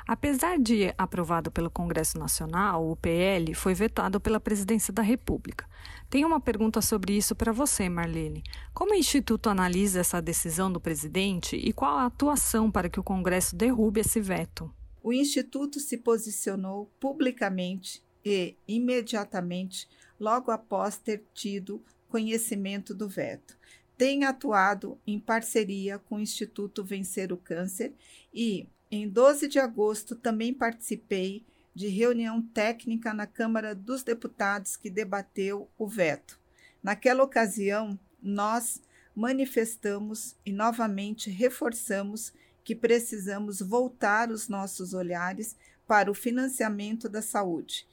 Apesar 0.07 0.59
de 0.59 0.93
aprovado 0.95 1.51
pelo 1.51 1.71
Congresso 1.71 2.19
Nacional, 2.19 2.87
o 2.87 2.95
PL 2.95 3.55
foi 3.55 3.73
vetado 3.73 4.21
pela 4.21 4.39
Presidência 4.39 4.93
da 4.93 5.01
República. 5.01 5.65
Tenho 6.07 6.27
uma 6.27 6.39
pergunta 6.39 6.83
sobre 6.83 7.17
isso 7.17 7.35
para 7.35 7.51
você, 7.51 7.89
Marlene. 7.89 8.43
Como 8.75 8.91
o 8.91 8.95
Instituto 8.95 9.49
analisa 9.49 10.01
essa 10.01 10.21
decisão 10.21 10.71
do 10.71 10.79
presidente 10.79 11.55
e 11.55 11.73
qual 11.73 11.97
a 11.97 12.05
atuação 12.05 12.69
para 12.69 12.89
que 12.89 12.99
o 12.99 13.03
Congresso 13.03 13.55
derrube 13.55 14.01
esse 14.01 14.21
veto? 14.21 14.71
O 15.01 15.11
Instituto 15.11 15.79
se 15.79 15.97
posicionou 15.97 16.93
publicamente 16.99 18.07
e, 18.23 18.55
imediatamente, 18.67 19.87
logo 20.19 20.51
após 20.51 20.97
ter 20.97 21.23
tido 21.33 21.83
conhecimento 22.07 22.93
do 22.93 23.07
veto, 23.07 23.57
tem 23.97 24.23
atuado 24.23 24.97
em 25.05 25.19
parceria 25.19 25.99
com 25.99 26.15
o 26.15 26.19
Instituto 26.21 26.83
Vencer 26.83 27.31
o 27.31 27.37
Câncer 27.37 27.93
e, 28.33 28.67
em 28.89 29.07
12 29.07 29.47
de 29.47 29.59
agosto, 29.59 30.15
também 30.15 30.53
participei 30.53 31.45
de 31.75 31.87
reunião 31.87 32.41
técnica 32.41 33.13
na 33.13 33.27
Câmara 33.27 33.75
dos 33.75 34.03
Deputados 34.03 34.75
que 34.75 34.89
debateu 34.89 35.69
o 35.77 35.87
veto. 35.87 36.39
Naquela 36.81 37.23
ocasião, 37.23 37.99
nós 38.21 38.81
manifestamos 39.15 40.35
e 40.45 40.51
novamente 40.51 41.29
reforçamos 41.29 42.33
que 42.63 42.75
precisamos 42.75 43.59
voltar 43.59 44.31
os 44.31 44.47
nossos 44.47 44.93
olhares 44.93 45.55
para 45.87 46.09
o 46.09 46.13
financiamento 46.13 47.09
da 47.09 47.21
saúde 47.21 47.87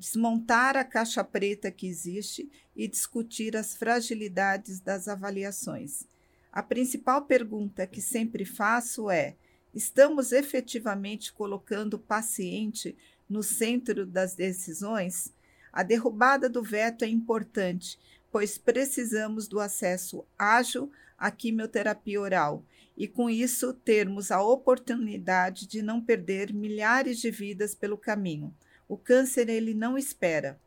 desmontar 0.00 0.78
a 0.78 0.84
caixa 0.84 1.22
preta 1.22 1.70
que 1.70 1.86
existe 1.86 2.50
e 2.74 2.88
discutir 2.88 3.54
as 3.54 3.76
fragilidades 3.76 4.80
das 4.80 5.06
avaliações. 5.06 6.04
A 6.50 6.62
principal 6.62 7.26
pergunta 7.26 7.86
que 7.86 8.00
sempre 8.00 8.46
faço 8.46 9.10
é: 9.10 9.36
estamos 9.74 10.32
efetivamente 10.32 11.34
colocando 11.34 11.94
o 11.94 11.98
paciente 11.98 12.96
no 13.28 13.42
centro 13.42 14.06
das 14.06 14.34
decisões? 14.34 15.34
A 15.70 15.82
derrubada 15.82 16.48
do 16.48 16.62
veto 16.62 17.04
é 17.04 17.08
importante, 17.08 17.98
pois 18.32 18.56
precisamos 18.56 19.46
do 19.46 19.60
acesso 19.60 20.24
ágil 20.38 20.90
à 21.18 21.30
quimioterapia 21.30 22.18
oral 22.18 22.64
e, 22.96 23.06
com 23.06 23.28
isso, 23.28 23.74
termos 23.74 24.30
a 24.30 24.42
oportunidade 24.42 25.66
de 25.66 25.82
não 25.82 26.00
perder 26.00 26.54
milhares 26.54 27.18
de 27.18 27.30
vidas 27.30 27.74
pelo 27.74 27.98
caminho. 27.98 28.54
O 28.90 28.96
câncer 28.96 29.48
ele 29.48 29.72
não 29.72 29.96
espera. 29.96 30.60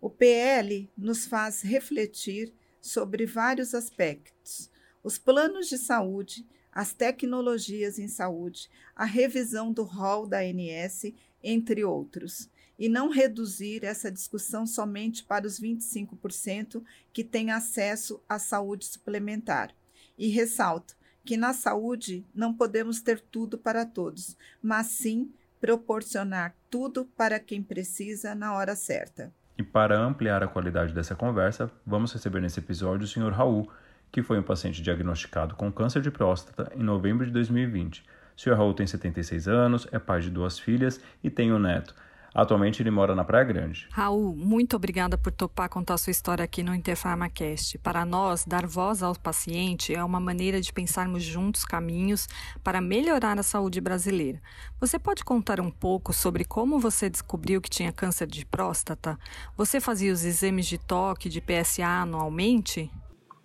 O 0.00 0.10
PL 0.10 0.90
nos 0.98 1.24
faz 1.24 1.62
refletir 1.62 2.52
sobre 2.80 3.26
vários 3.26 3.76
aspectos: 3.76 4.68
os 5.04 5.18
planos 5.18 5.68
de 5.68 5.78
saúde, 5.78 6.44
as 6.72 6.92
tecnologias 6.92 7.96
em 7.96 8.08
saúde, 8.08 8.68
a 8.96 9.04
revisão 9.04 9.72
do 9.72 9.84
rol 9.84 10.26
da 10.26 10.40
ANS, 10.40 11.12
entre 11.40 11.84
outros, 11.84 12.50
e 12.76 12.88
não 12.88 13.08
reduzir 13.08 13.84
essa 13.84 14.10
discussão 14.10 14.66
somente 14.66 15.22
para 15.22 15.46
os 15.46 15.60
25% 15.60 16.82
que 17.12 17.22
têm 17.22 17.52
acesso 17.52 18.20
à 18.28 18.36
saúde 18.36 18.84
suplementar. 18.84 19.72
E 20.18 20.26
ressalto 20.26 20.96
que 21.24 21.36
na 21.36 21.54
saúde 21.54 22.26
não 22.34 22.52
podemos 22.52 23.00
ter 23.00 23.20
tudo 23.20 23.56
para 23.56 23.86
todos, 23.86 24.36
mas 24.60 24.88
sim 24.88 25.32
proporcionar 25.64 26.54
tudo 26.68 27.06
para 27.16 27.40
quem 27.40 27.62
precisa 27.62 28.34
na 28.34 28.52
hora 28.52 28.76
certa. 28.76 29.32
E 29.56 29.62
para 29.62 29.98
ampliar 29.98 30.42
a 30.42 30.46
qualidade 30.46 30.92
dessa 30.92 31.14
conversa, 31.14 31.70
vamos 31.86 32.12
receber 32.12 32.42
nesse 32.42 32.60
episódio 32.60 33.06
o 33.06 33.08
Sr. 33.08 33.32
Raul, 33.32 33.72
que 34.12 34.22
foi 34.22 34.38
um 34.38 34.42
paciente 34.42 34.82
diagnosticado 34.82 35.54
com 35.54 35.72
câncer 35.72 36.02
de 36.02 36.10
próstata 36.10 36.70
em 36.76 36.82
novembro 36.82 37.24
de 37.24 37.32
2020. 37.32 38.00
O 38.00 38.04
Sr. 38.38 38.52
Raul 38.52 38.74
tem 38.74 38.86
76 38.86 39.48
anos, 39.48 39.88
é 39.90 39.98
pai 39.98 40.20
de 40.20 40.28
duas 40.28 40.58
filhas 40.58 41.00
e 41.22 41.30
tem 41.30 41.50
um 41.50 41.58
neto. 41.58 41.94
Atualmente 42.34 42.82
ele 42.82 42.90
mora 42.90 43.14
na 43.14 43.24
Praia 43.24 43.44
Grande. 43.44 43.86
Raul, 43.92 44.34
muito 44.34 44.74
obrigada 44.74 45.16
por 45.16 45.30
topar 45.30 45.68
contar 45.68 45.96
sua 45.98 46.10
história 46.10 46.44
aqui 46.44 46.64
no 46.64 46.74
Interfarmacast. 46.74 47.78
Para 47.78 48.04
nós, 48.04 48.44
dar 48.44 48.66
voz 48.66 49.04
ao 49.04 49.14
paciente 49.14 49.94
é 49.94 50.02
uma 50.02 50.18
maneira 50.18 50.60
de 50.60 50.72
pensarmos 50.72 51.22
juntos 51.22 51.64
caminhos 51.64 52.26
para 52.64 52.80
melhorar 52.80 53.38
a 53.38 53.44
saúde 53.44 53.80
brasileira. 53.80 54.42
Você 54.80 54.98
pode 54.98 55.24
contar 55.24 55.60
um 55.60 55.70
pouco 55.70 56.12
sobre 56.12 56.44
como 56.44 56.80
você 56.80 57.08
descobriu 57.08 57.62
que 57.62 57.70
tinha 57.70 57.92
câncer 57.92 58.26
de 58.26 58.44
próstata? 58.44 59.16
Você 59.56 59.80
fazia 59.80 60.12
os 60.12 60.24
exames 60.24 60.66
de 60.66 60.76
toque, 60.76 61.28
de 61.28 61.40
PSA 61.40 61.86
anualmente? 61.86 62.90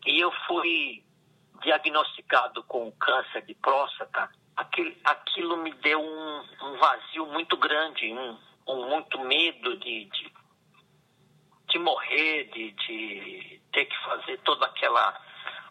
E 0.08 0.20
eu 0.20 0.32
fui 0.48 1.04
diagnosticado 1.62 2.64
com 2.64 2.92
câncer 2.94 3.46
de 3.46 3.54
próstata. 3.54 4.30
Aquilo, 4.56 5.58
me 5.64 5.74
deu 5.76 6.02
um, 6.02 6.44
um 6.64 6.78
vazio 6.80 7.26
muito 7.28 7.56
grande, 7.56 8.12
um, 8.12 8.38
com 8.70 8.86
muito 8.86 9.20
medo 9.22 9.78
de, 9.78 10.06
de, 10.06 10.32
de 11.70 11.80
morrer, 11.80 12.44
de, 12.54 12.72
de 12.72 13.62
ter 13.72 13.86
que 13.86 13.98
fazer 14.04 14.38
todo 14.42 14.64
aquela, 14.64 15.20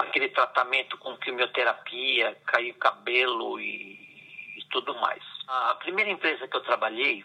aquele 0.00 0.28
tratamento 0.30 0.98
com 0.98 1.16
quimioterapia, 1.18 2.34
cair 2.44 2.72
cabelo 2.74 3.60
e, 3.60 4.56
e 4.58 4.64
tudo 4.70 4.96
mais. 4.96 5.22
A 5.46 5.76
primeira 5.76 6.10
empresa 6.10 6.48
que 6.48 6.56
eu 6.56 6.62
trabalhei, 6.62 7.24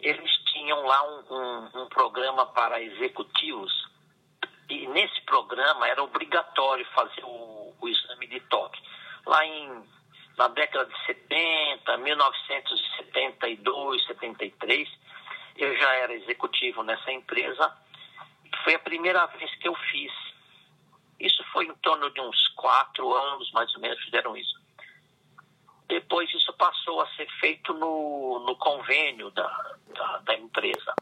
eles 0.00 0.32
tinham 0.52 0.84
lá 0.84 1.00
um, 1.04 1.24
um, 1.30 1.82
um 1.82 1.88
programa 1.90 2.46
para 2.46 2.82
executivos 2.82 3.72
e 4.68 4.88
nesse 4.88 5.20
programa 5.20 5.86
era 5.86 6.02
obrigatório 6.02 6.84
fazer 6.86 7.22
o, 7.22 7.72
o 7.80 7.88
exame 7.88 8.26
de 8.26 8.40
toque. 8.40 8.82
Lá 9.26 9.46
em 9.46 9.84
na 10.36 10.48
década 10.48 10.86
de 10.86 11.06
70, 11.06 11.96
1972, 11.98 14.04
73, 14.06 14.88
eu 15.56 15.76
já 15.76 15.92
era 15.94 16.14
executivo 16.14 16.82
nessa 16.82 17.12
empresa. 17.12 17.72
Foi 18.64 18.74
a 18.74 18.80
primeira 18.80 19.26
vez 19.26 19.54
que 19.56 19.68
eu 19.68 19.74
fiz. 19.74 20.12
Isso 21.20 21.44
foi 21.52 21.66
em 21.66 21.74
torno 21.76 22.10
de 22.10 22.20
uns 22.20 22.48
quatro 22.48 23.14
anos, 23.14 23.50
mais 23.52 23.72
ou 23.74 23.80
menos, 23.80 24.02
fizeram 24.04 24.36
isso. 24.36 24.60
Depois 25.86 26.28
isso 26.34 26.52
passou 26.54 27.00
a 27.00 27.06
ser 27.14 27.30
feito 27.38 27.72
no, 27.74 28.40
no 28.40 28.56
convênio 28.56 29.30
da, 29.30 29.76
da, 29.94 30.18
da 30.18 30.34
empresa. 30.34 30.94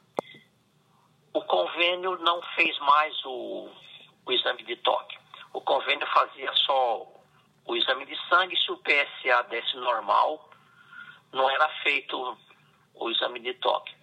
O 1.33 1.41
convênio 1.43 2.19
não 2.19 2.43
fez 2.55 2.79
mais 2.81 3.25
o, 3.25 3.71
o 4.27 4.33
exame 4.33 4.63
de 4.65 4.77
toque. 4.77 5.17
O 5.53 5.61
convênio 5.61 6.07
fazia 6.09 6.53
só 6.55 7.07
o 7.67 7.77
exame 7.77 8.07
de 8.07 8.17
sangue, 8.29 8.57
se 8.57 8.71
o 8.71 8.79
PSA 8.79 9.43
desse 9.45 9.77
normal, 9.77 10.51
não 11.33 11.49
era 11.49 11.69
feito 11.83 12.39
o 12.95 13.11
exame 13.11 13.41
de 13.41 13.55
toque. 13.55 13.95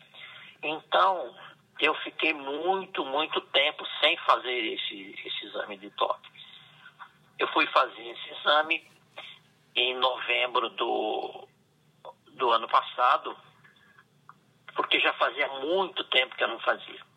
Então, 0.63 1.35
eu 1.79 1.93
fiquei 1.95 2.33
muito, 2.33 3.05
muito 3.05 3.39
tempo 3.41 3.85
sem 4.01 4.17
fazer 4.17 4.73
esse, 4.73 5.15
esse 5.25 5.45
exame 5.45 5.77
de 5.77 5.89
toque. 5.91 6.29
Eu 7.37 7.47
fui 7.49 7.65
fazer 7.67 8.01
esse 8.01 8.29
exame 8.31 8.85
em 9.75 9.95
novembro 9.95 10.69
do, 10.71 11.47
do 12.33 12.51
ano 12.51 12.67
passado, 12.67 13.35
porque 14.75 14.99
já 14.99 15.13
fazia 15.13 15.47
muito 15.59 16.03
tempo 16.05 16.35
que 16.35 16.43
eu 16.43 16.49
não 16.49 16.59
fazia. 16.59 17.08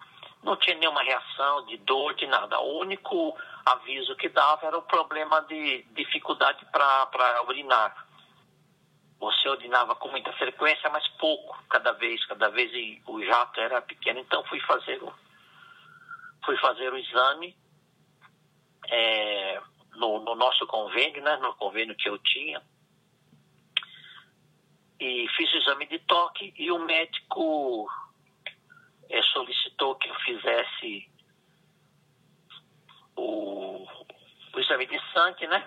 Não 0.42 0.56
tinha 0.56 0.76
nenhuma 0.76 1.02
reação 1.02 1.64
de 1.66 1.76
dor, 1.78 2.14
de 2.14 2.26
nada. 2.26 2.58
O 2.60 2.80
único 2.80 3.36
aviso 3.64 4.16
que 4.16 4.28
dava 4.28 4.66
era 4.66 4.76
o 4.76 4.82
problema 4.82 5.40
de 5.42 5.82
dificuldade 5.94 6.64
para 6.66 7.44
urinar. 7.46 8.06
Você 9.20 9.48
urinava 9.48 9.94
com 9.94 10.08
muita 10.08 10.32
frequência, 10.32 10.90
mas 10.90 11.06
pouco, 11.10 11.56
cada 11.68 11.92
vez, 11.92 12.24
cada 12.26 12.48
vez 12.48 12.72
e 12.72 13.00
o 13.06 13.22
jato 13.24 13.60
era 13.60 13.80
pequeno. 13.80 14.18
Então 14.18 14.42
fui 14.46 14.58
fazer 14.60 15.00
o, 15.00 15.14
fui 16.44 16.56
fazer 16.56 16.92
o 16.92 16.98
exame 16.98 17.56
é, 18.88 19.60
no, 19.94 20.18
no, 20.24 20.34
nosso 20.34 20.66
convênio, 20.66 21.22
né, 21.22 21.36
no 21.36 21.54
convênio 21.54 21.94
que 21.94 22.08
eu 22.08 22.18
tinha. 22.18 22.60
E 24.98 25.28
fiz 25.36 25.52
o 25.52 25.56
exame 25.58 25.86
de 25.86 26.00
toque 26.00 26.52
e 26.56 26.72
o 26.72 26.80
médico 26.80 27.88
é, 29.08 29.22
solicitou 29.22 29.94
que 29.96 30.08
eu 30.08 30.14
fizesse 30.16 31.10
o, 33.16 33.86
o 34.54 34.60
exame 34.60 34.86
de 34.86 35.00
sangue, 35.12 35.46
né? 35.46 35.66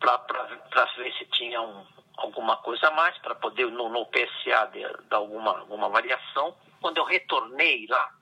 para 0.00 0.84
ver 0.96 1.12
se 1.18 1.26
tinha 1.26 1.60
um, 1.60 1.86
alguma 2.16 2.56
coisa 2.58 2.88
a 2.88 2.90
mais, 2.90 3.16
para 3.18 3.34
poder 3.34 3.66
no, 3.66 3.88
no 3.88 4.06
PSA 4.06 4.70
dar 5.08 5.18
alguma, 5.18 5.58
alguma 5.58 5.88
variação. 5.88 6.56
Quando 6.80 6.96
eu 6.96 7.04
retornei 7.04 7.86
lá 7.88 8.14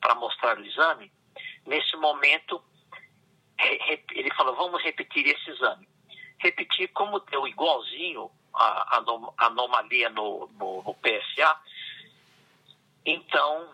para 0.00 0.14
mostrar 0.14 0.58
o 0.58 0.64
exame, 0.64 1.12
nesse 1.66 1.96
momento 1.96 2.62
ele 4.12 4.32
falou, 4.34 4.54
vamos 4.54 4.82
repetir 4.82 5.26
esse 5.26 5.50
exame. 5.50 5.88
Repetir 6.38 6.88
como 6.88 7.18
deu 7.20 7.46
igualzinho 7.46 8.30
a, 8.54 8.98
a 8.98 9.46
anomalia 9.46 10.08
no, 10.10 10.48
no, 10.58 10.82
no 10.82 10.94
PSA. 10.94 11.60
Então, 13.04 13.68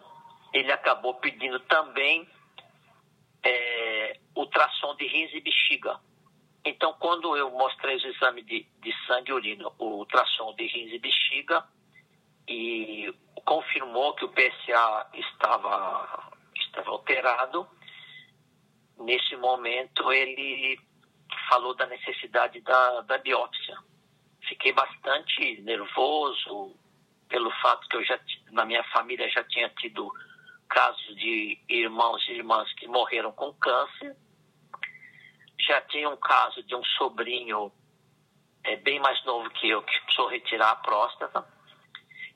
ele 0.53 0.71
acabou 0.71 1.15
pedindo 1.15 1.59
também 1.61 2.29
é, 3.43 4.19
ultrassom 4.35 4.95
de 4.97 5.07
rins 5.07 5.33
e 5.33 5.41
bexiga. 5.41 6.01
Então, 6.65 6.95
quando 6.99 7.37
eu 7.37 7.51
mostrei 7.51 7.97
os 7.97 8.05
exames 8.05 8.47
de, 8.47 8.67
de 8.81 9.07
sangue 9.07 9.31
e 9.31 9.35
urina, 9.35 9.69
o 9.79 9.99
ultrassom 9.99 10.55
de 10.55 10.67
rins 10.67 10.93
e 10.93 10.99
bexiga, 10.99 11.65
e 12.49 13.15
confirmou 13.45 14.15
que 14.15 14.25
o 14.25 14.31
PSA 14.31 15.11
estava, 15.15 16.33
estava 16.57 16.91
alterado, 16.91 17.69
nesse 18.99 19.37
momento 19.37 20.11
ele 20.13 20.79
falou 21.49 21.75
da 21.75 21.87
necessidade 21.87 22.61
da, 22.61 23.03
da 23.03 23.19
biópsia. 23.19 23.77
Fiquei 24.49 24.73
bastante 24.73 25.61
nervoso 25.63 26.75
pelo 27.29 27.51
fato 27.63 27.89
que 27.89 27.97
eu 27.97 28.05
já 28.05 28.19
na 28.53 28.65
minha 28.65 28.85
família 28.85 29.29
já 29.29 29.43
tinha 29.45 29.69
tido 29.71 30.13
casos 30.69 31.17
de 31.17 31.59
irmãos 31.69 32.27
e 32.29 32.33
irmãs 32.33 32.73
que 32.75 32.87
morreram 32.87 33.33
com 33.33 33.53
câncer. 33.55 34.17
Já 35.61 35.81
tinha 35.83 36.09
um 36.09 36.17
caso 36.17 36.63
de 36.63 36.75
um 36.75 36.85
sobrinho 36.85 37.73
é, 38.65 38.77
bem 38.77 38.99
mais 39.01 39.23
novo 39.25 39.49
que 39.51 39.69
eu 39.69 39.83
que 39.83 40.01
precisou 40.01 40.29
retirar 40.29 40.71
a 40.71 40.77
próstata. 40.77 41.47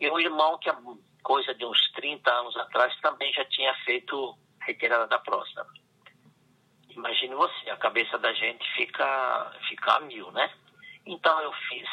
E 0.01 0.11
um 0.11 0.19
irmão 0.19 0.59
que 0.59 0.71
há 0.71 0.79
coisa 1.23 1.55
de 1.55 1.65
uns 1.65 1.91
30 1.93 2.31
anos 2.31 2.57
atrás 2.57 2.95
também 3.01 3.33
já 3.33 3.45
tinha 3.47 3.75
feito 3.85 4.39
retirada 4.61 5.07
da 5.07 5.19
próstata. 5.19 5.71
Imagine 6.91 7.35
você, 7.35 7.71
a 7.71 7.77
cabeça 7.77 8.19
da 8.19 8.33
gente 8.33 8.65
fica, 8.75 9.53
fica 9.69 9.93
a 9.93 10.01
mil, 10.01 10.31
né? 10.33 10.51
Então 11.07 11.41
eu 11.41 11.53
fiz 11.53 11.89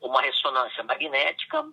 uma 0.00 0.20
ressonância 0.20 0.82
magnética 0.84 1.64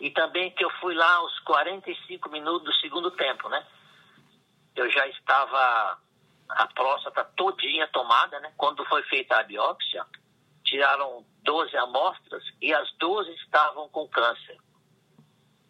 e 0.00 0.10
também 0.10 0.50
que 0.50 0.64
eu 0.64 0.70
fui 0.80 0.94
lá 0.94 1.14
aos 1.16 1.38
45 1.40 2.28
minutos 2.30 2.64
do 2.64 2.74
segundo 2.74 3.10
tempo, 3.10 3.48
né? 3.48 3.66
Eu 4.74 4.90
já 4.90 5.06
estava 5.08 5.98
a 6.48 6.66
próstata 6.68 7.24
todinha 7.36 7.88
tomada, 7.88 8.38
né? 8.40 8.52
Quando 8.56 8.84
foi 8.84 9.02
feita 9.04 9.36
a 9.36 9.42
biópsia, 9.42 10.04
tiraram 10.64 11.24
12 11.42 11.76
amostras 11.76 12.44
e 12.60 12.72
as 12.74 12.92
12 12.98 13.30
estavam 13.34 13.88
com 13.88 14.08
câncer. 14.08 14.58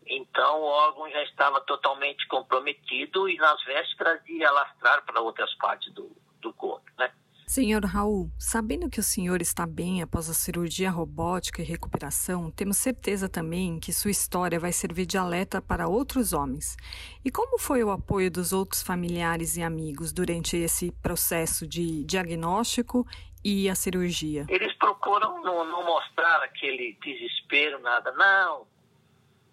Então, 0.07 0.61
o 0.61 0.65
órgão 0.65 1.11
já 1.11 1.23
estava 1.25 1.61
totalmente 1.62 2.27
comprometido 2.29 3.29
e 3.29 3.37
nas 3.37 3.62
vésperas 3.65 4.23
de 4.25 4.45
alastrar 4.45 5.05
para 5.05 5.21
outras 5.21 5.53
partes 5.55 5.93
do, 5.93 6.17
do 6.41 6.53
corpo, 6.53 6.89
né? 6.97 7.12
Senhor 7.49 7.85
Raul, 7.85 8.29
sabendo 8.37 8.91
que 8.91 8.99
o 8.99 9.05
senhor 9.05 9.41
está 9.41 9.65
bem 9.65 10.03
após 10.03 10.29
a 10.29 10.35
cirurgia 10.35 10.91
robótica 10.91 11.63
e 11.63 11.65
recuperação, 11.65 12.51
temos 12.51 12.77
certeza 12.77 13.29
também 13.29 13.79
que 13.79 13.93
sua 13.93 14.11
história 14.11 14.59
vai 14.59 14.73
servir 14.73 15.07
de 15.07 15.17
alerta 15.17 15.63
para 15.63 15.87
outros 15.87 16.33
homens. 16.33 16.77
E 17.25 17.31
como 17.31 17.57
foi 17.57 17.85
o 17.85 17.93
apoio 17.93 18.33
dos 18.33 18.53
outros 18.53 18.83
familiares 18.83 19.57
e 19.57 19.63
amigos 19.63 20.13
durante 20.13 20.57
esse 20.57 20.91
processo 21.01 21.69
de 21.69 22.03
diagnóstico 22.05 23.07
e 23.45 23.71
a 23.71 23.77
cirurgia? 23.77 24.45
Eles 24.49 24.73
procuram 24.73 25.41
não, 25.41 25.65
não 25.65 25.85
mostrar 25.85 26.43
aquele 26.43 26.99
desespero, 27.01 27.79
nada. 27.79 28.11
Não, 28.11 28.67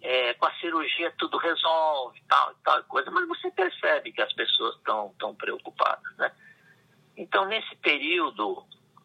é, 0.02 0.34
com 0.34 0.48
a 0.48 0.54
cirurgia 0.56 1.14
tudo 1.20 1.38
resolve, 1.38 2.20
tal 2.28 2.54
e 2.54 2.56
tal 2.64 2.84
coisa, 2.86 3.12
mas 3.12 3.28
você 3.28 3.52
percebe 3.52 4.12
que 4.12 4.22
as 4.22 4.34
pessoas 4.34 4.76
estão 4.78 5.14
tão 5.20 5.36
preocupadas, 5.36 6.18
né? 6.18 6.32
Então, 7.16 7.48
nesse 7.48 7.76
período, 7.78 8.64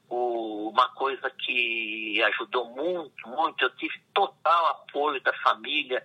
uma 0.09 0.89
coisa 0.91 1.31
que 1.31 2.23
ajudou 2.23 2.75
muito, 2.75 3.29
muito, 3.29 3.63
eu 3.63 3.71
tive 3.77 3.95
total 4.15 4.67
apoio 4.67 5.23
da 5.23 5.33
família 5.45 6.03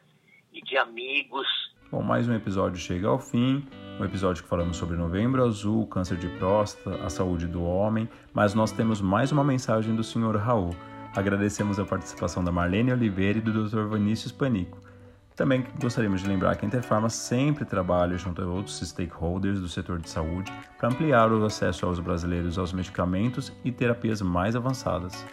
e 0.51 0.61
de 0.61 0.77
amigos. 0.77 1.47
Bom, 1.89 2.01
mais 2.01 2.27
um 2.27 2.33
episódio 2.33 2.77
chega 2.77 3.07
ao 3.07 3.19
fim, 3.19 3.65
um 3.99 4.03
episódio 4.03 4.43
que 4.43 4.49
falamos 4.49 4.77
sobre 4.77 4.97
Novembro 4.97 5.43
Azul, 5.43 5.87
câncer 5.87 6.17
de 6.17 6.27
próstata, 6.37 7.03
a 7.03 7.09
saúde 7.09 7.47
do 7.47 7.63
homem, 7.63 8.09
mas 8.33 8.53
nós 8.53 8.71
temos 8.71 8.99
mais 8.99 9.31
uma 9.31 9.43
mensagem 9.43 9.95
do 9.95 10.03
Sr. 10.03 10.35
Raul. 10.37 10.75
Agradecemos 11.15 11.79
a 11.79 11.85
participação 11.85 12.43
da 12.43 12.51
Marlene 12.51 12.91
Oliveira 12.91 13.37
e 13.37 13.41
do 13.41 13.69
Dr. 13.69 13.87
Vinícius 13.93 14.31
Panico. 14.31 14.81
Também 15.35 15.65
gostaríamos 15.81 16.21
de 16.21 16.27
lembrar 16.27 16.55
que 16.55 16.65
a 16.65 16.67
Interfarma 16.67 17.09
sempre 17.09 17.65
trabalha 17.65 18.17
junto 18.17 18.41
a 18.41 18.45
outros 18.45 18.79
stakeholders 18.79 19.59
do 19.59 19.67
setor 19.67 19.99
de 19.99 20.09
saúde 20.09 20.51
para 20.77 20.89
ampliar 20.89 21.31
o 21.31 21.43
acesso 21.43 21.85
aos 21.85 21.99
brasileiros 21.99 22.57
aos 22.57 22.71
medicamentos 22.71 23.51
e 23.63 23.71
terapias 23.71 24.21
mais 24.21 24.55
avançadas. 24.55 25.25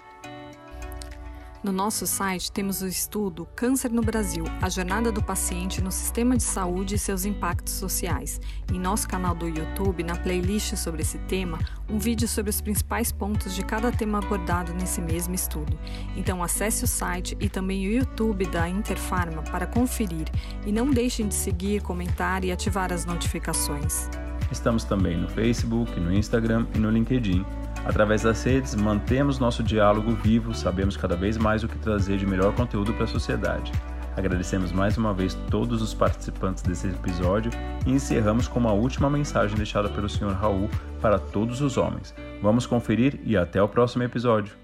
No 1.63 1.73
nosso 1.73 2.07
site 2.07 2.51
temos 2.51 2.81
o 2.81 2.87
estudo 2.87 3.47
Câncer 3.55 3.93
no 3.93 4.01
Brasil: 4.01 4.45
A 4.63 4.71
jornada 4.71 5.13
do 5.13 5.23
paciente 5.23 5.83
no 5.83 5.93
sistema 5.93 6.35
de 6.35 6.43
saúde 6.43 6.95
e 6.95 6.99
seus 6.99 7.27
impactos 7.27 7.75
sociais. 7.75 8.41
Em 8.73 8.81
nosso 8.81 9.07
canal 9.07 9.35
do 9.35 9.47
YouTube, 9.47 10.03
na 10.03 10.17
playlist 10.17 10.75
sobre 10.77 11.03
esse 11.03 11.19
tema, 11.19 11.59
um 11.87 11.99
vídeo 11.99 12.27
sobre 12.27 12.49
os 12.49 12.63
principais 12.63 13.13
pontos 13.13 13.55
de 13.55 13.63
cada 13.63 13.93
tema 13.93 14.21
abordado 14.21 14.73
nesse 14.73 15.03
mesmo 15.03 15.35
estudo. 15.35 15.79
Então 16.17 16.43
acesse 16.43 16.85
o 16.85 16.89
site 16.89 17.37
e 17.39 17.47
também 17.47 17.87
o 17.87 17.93
YouTube 17.93 18.47
da 18.47 18.67
Interfarma 18.67 19.43
para 19.43 19.67
conferir 19.67 20.29
e 20.65 20.73
não 20.73 20.91
deixem 20.91 21.29
de 21.29 21.35
seguir, 21.35 21.83
comentar 21.83 22.43
e 22.43 22.51
ativar 22.51 22.91
as 22.91 23.05
notificações. 23.05 24.09
Estamos 24.51 24.83
também 24.83 25.19
no 25.19 25.29
Facebook, 25.29 26.01
no 26.01 26.11
Instagram 26.11 26.67
e 26.75 26.79
no 26.79 26.91
LinkedIn 26.91 27.45
Através 27.85 28.23
das 28.23 28.45
redes, 28.45 28.75
mantemos 28.75 29.39
nosso 29.39 29.63
diálogo 29.63 30.11
vivo, 30.13 30.55
sabemos 30.55 30.97
cada 30.97 31.17
vez 31.17 31.39
mais 31.39 31.65
o 31.65 31.69
que 31.69 31.79
trazer 31.79 32.19
de 32.19 32.27
melhor 32.27 32.55
conteúdo 32.55 32.93
para 32.93 33.05
a 33.05 33.09
sociedade. 33.09 33.73
Agradecemos 34.17 34.71
mais 34.71 34.99
uma 34.99 35.15
vez 35.15 35.35
todos 35.51 35.81
os 35.81 35.95
participantes 35.95 36.63
desse 36.63 36.89
episódio 36.89 37.51
e 37.87 37.91
encerramos 37.91 38.47
com 38.47 38.59
uma 38.59 38.73
última 38.73 39.09
mensagem 39.09 39.57
deixada 39.57 39.89
pelo 39.89 40.09
Sr. 40.09 40.33
Raul 40.33 40.69
para 41.01 41.19
todos 41.19 41.63
os 41.63 41.79
homens. 41.79 42.15
Vamos 42.43 42.67
conferir 42.67 43.19
e 43.25 43.37
até 43.37 43.63
o 43.63 43.69
próximo 43.69 44.03
episódio. 44.03 44.55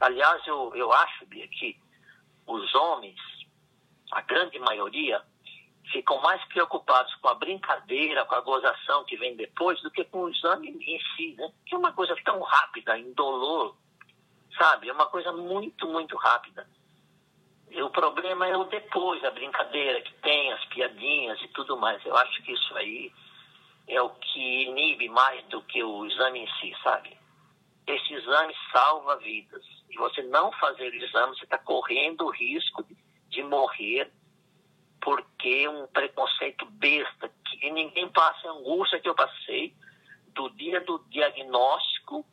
Aliás, 0.00 0.46
eu, 0.46 0.72
eu 0.74 0.92
acho, 0.92 1.24
Bia, 1.26 1.48
que 1.48 1.76
os 2.46 2.74
homens, 2.74 3.16
a 4.12 4.20
grande 4.20 4.58
maioria, 4.58 5.22
ficam 5.92 6.20
mais 6.20 6.44
preocupados 6.46 7.14
com 7.16 7.28
a 7.28 7.34
brincadeira, 7.34 8.24
com 8.24 8.34
a 8.34 8.40
gozação 8.40 9.04
que 9.04 9.16
vem 9.16 9.36
depois, 9.36 9.80
do 9.82 9.90
que 9.90 10.04
com 10.04 10.24
o 10.24 10.28
exame 10.28 10.70
em 10.70 11.00
si, 11.16 11.34
né? 11.36 11.52
Que 11.64 11.74
é 11.74 11.78
uma 11.78 11.92
coisa 11.92 12.16
tão 12.24 12.40
rápida, 12.40 12.98
indolor, 12.98 13.76
sabe? 14.58 14.88
É 14.88 14.92
uma 14.92 15.06
coisa 15.06 15.32
muito, 15.32 15.86
muito 15.88 16.16
rápida. 16.16 16.66
E 17.70 17.82
o 17.82 17.90
problema 17.90 18.46
é 18.46 18.56
o 18.56 18.64
depois, 18.64 19.22
a 19.24 19.30
brincadeira 19.30 20.00
que 20.00 20.14
tem, 20.14 20.52
as 20.52 20.64
piadinhas 20.66 21.40
e 21.42 21.48
tudo 21.48 21.76
mais. 21.76 22.04
Eu 22.04 22.16
acho 22.16 22.42
que 22.42 22.52
isso 22.52 22.76
aí 22.76 23.12
é 23.88 24.00
o 24.00 24.10
que 24.10 24.64
inibe 24.64 25.08
mais 25.08 25.44
do 25.46 25.62
que 25.62 25.82
o 25.82 26.06
exame 26.06 26.40
em 26.40 26.48
si, 26.60 26.74
sabe? 26.82 27.16
Esse 27.86 28.14
exame 28.14 28.54
salva 28.72 29.16
vidas. 29.16 29.64
E 29.90 29.96
você 29.96 30.22
não 30.22 30.50
fazer 30.52 30.90
o 30.90 30.94
exame, 30.96 31.36
você 31.36 31.44
está 31.44 31.58
correndo 31.58 32.26
o 32.26 32.30
risco 32.30 32.84
de, 33.28 33.42
morrer 33.44 34.10
porque 35.06 35.68
um 35.68 35.86
preconceito 35.86 36.66
besta, 36.66 37.30
que 37.44 37.70
ninguém 37.70 38.08
passa 38.08 38.48
a 38.48 38.50
angústia 38.50 38.98
que 38.98 39.08
eu 39.08 39.14
passei 39.14 39.72
do 40.34 40.50
dia 40.50 40.80
do 40.80 40.98
diagnóstico 41.08 42.26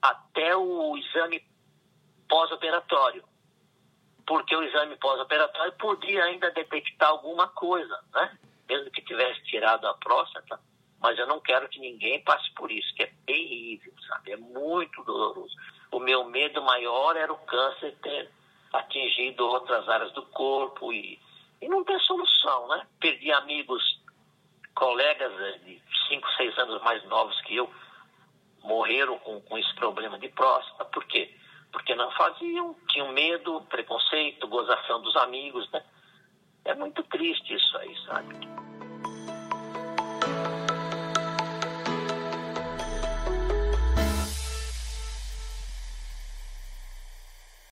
até 0.00 0.56
o 0.56 0.96
exame 0.96 1.46
pós-operatório. 2.26 3.22
Porque 4.26 4.56
o 4.56 4.62
exame 4.62 4.96
pós-operatório 4.96 5.74
podia 5.74 6.24
ainda 6.24 6.50
detectar 6.50 7.10
alguma 7.10 7.48
coisa, 7.48 8.00
né? 8.14 8.38
Mesmo 8.66 8.90
que 8.90 9.02
tivesse 9.02 9.44
tirado 9.44 9.86
a 9.86 9.92
próstata, 9.98 10.58
mas 10.98 11.18
eu 11.18 11.26
não 11.26 11.40
quero 11.40 11.68
que 11.68 11.78
ninguém 11.78 12.24
passe 12.24 12.50
por 12.54 12.72
isso, 12.72 12.94
que 12.94 13.02
é 13.02 13.12
terrível, 13.26 13.92
sabe? 14.08 14.32
É 14.32 14.36
muito 14.38 15.04
doloroso. 15.04 15.54
O 15.92 16.00
meu 16.00 16.24
medo 16.24 16.62
maior 16.62 17.18
era 17.18 17.30
o 17.30 17.44
câncer 17.44 17.94
ter 18.02 18.30
atingido 18.72 19.46
outras 19.46 19.86
áreas 19.90 20.10
do 20.12 20.22
corpo 20.22 20.90
e 20.90 21.25
e 21.60 21.68
não 21.68 21.84
tem 21.84 21.98
solução, 22.00 22.68
né? 22.68 22.86
Perdi 23.00 23.32
amigos, 23.32 23.82
colegas 24.74 25.32
eh, 25.40 25.58
de 25.64 25.82
5, 26.08 26.28
6 26.36 26.58
anos 26.58 26.82
mais 26.82 27.02
novos 27.04 27.40
que 27.42 27.56
eu, 27.56 27.70
morreram 28.62 29.18
com, 29.18 29.40
com 29.40 29.58
esse 29.58 29.74
problema 29.74 30.18
de 30.18 30.28
próstata. 30.28 30.84
Por 30.86 31.04
quê? 31.04 31.34
Porque 31.72 31.94
não 31.94 32.10
faziam, 32.12 32.76
tinham 32.88 33.12
medo, 33.12 33.60
preconceito, 33.68 34.48
gozação 34.48 35.00
dos 35.02 35.16
amigos, 35.16 35.70
né? 35.70 35.84
É 36.64 36.74
muito 36.74 37.02
triste 37.04 37.54
isso 37.54 37.76
aí, 37.78 37.96
sabe? 38.06 38.34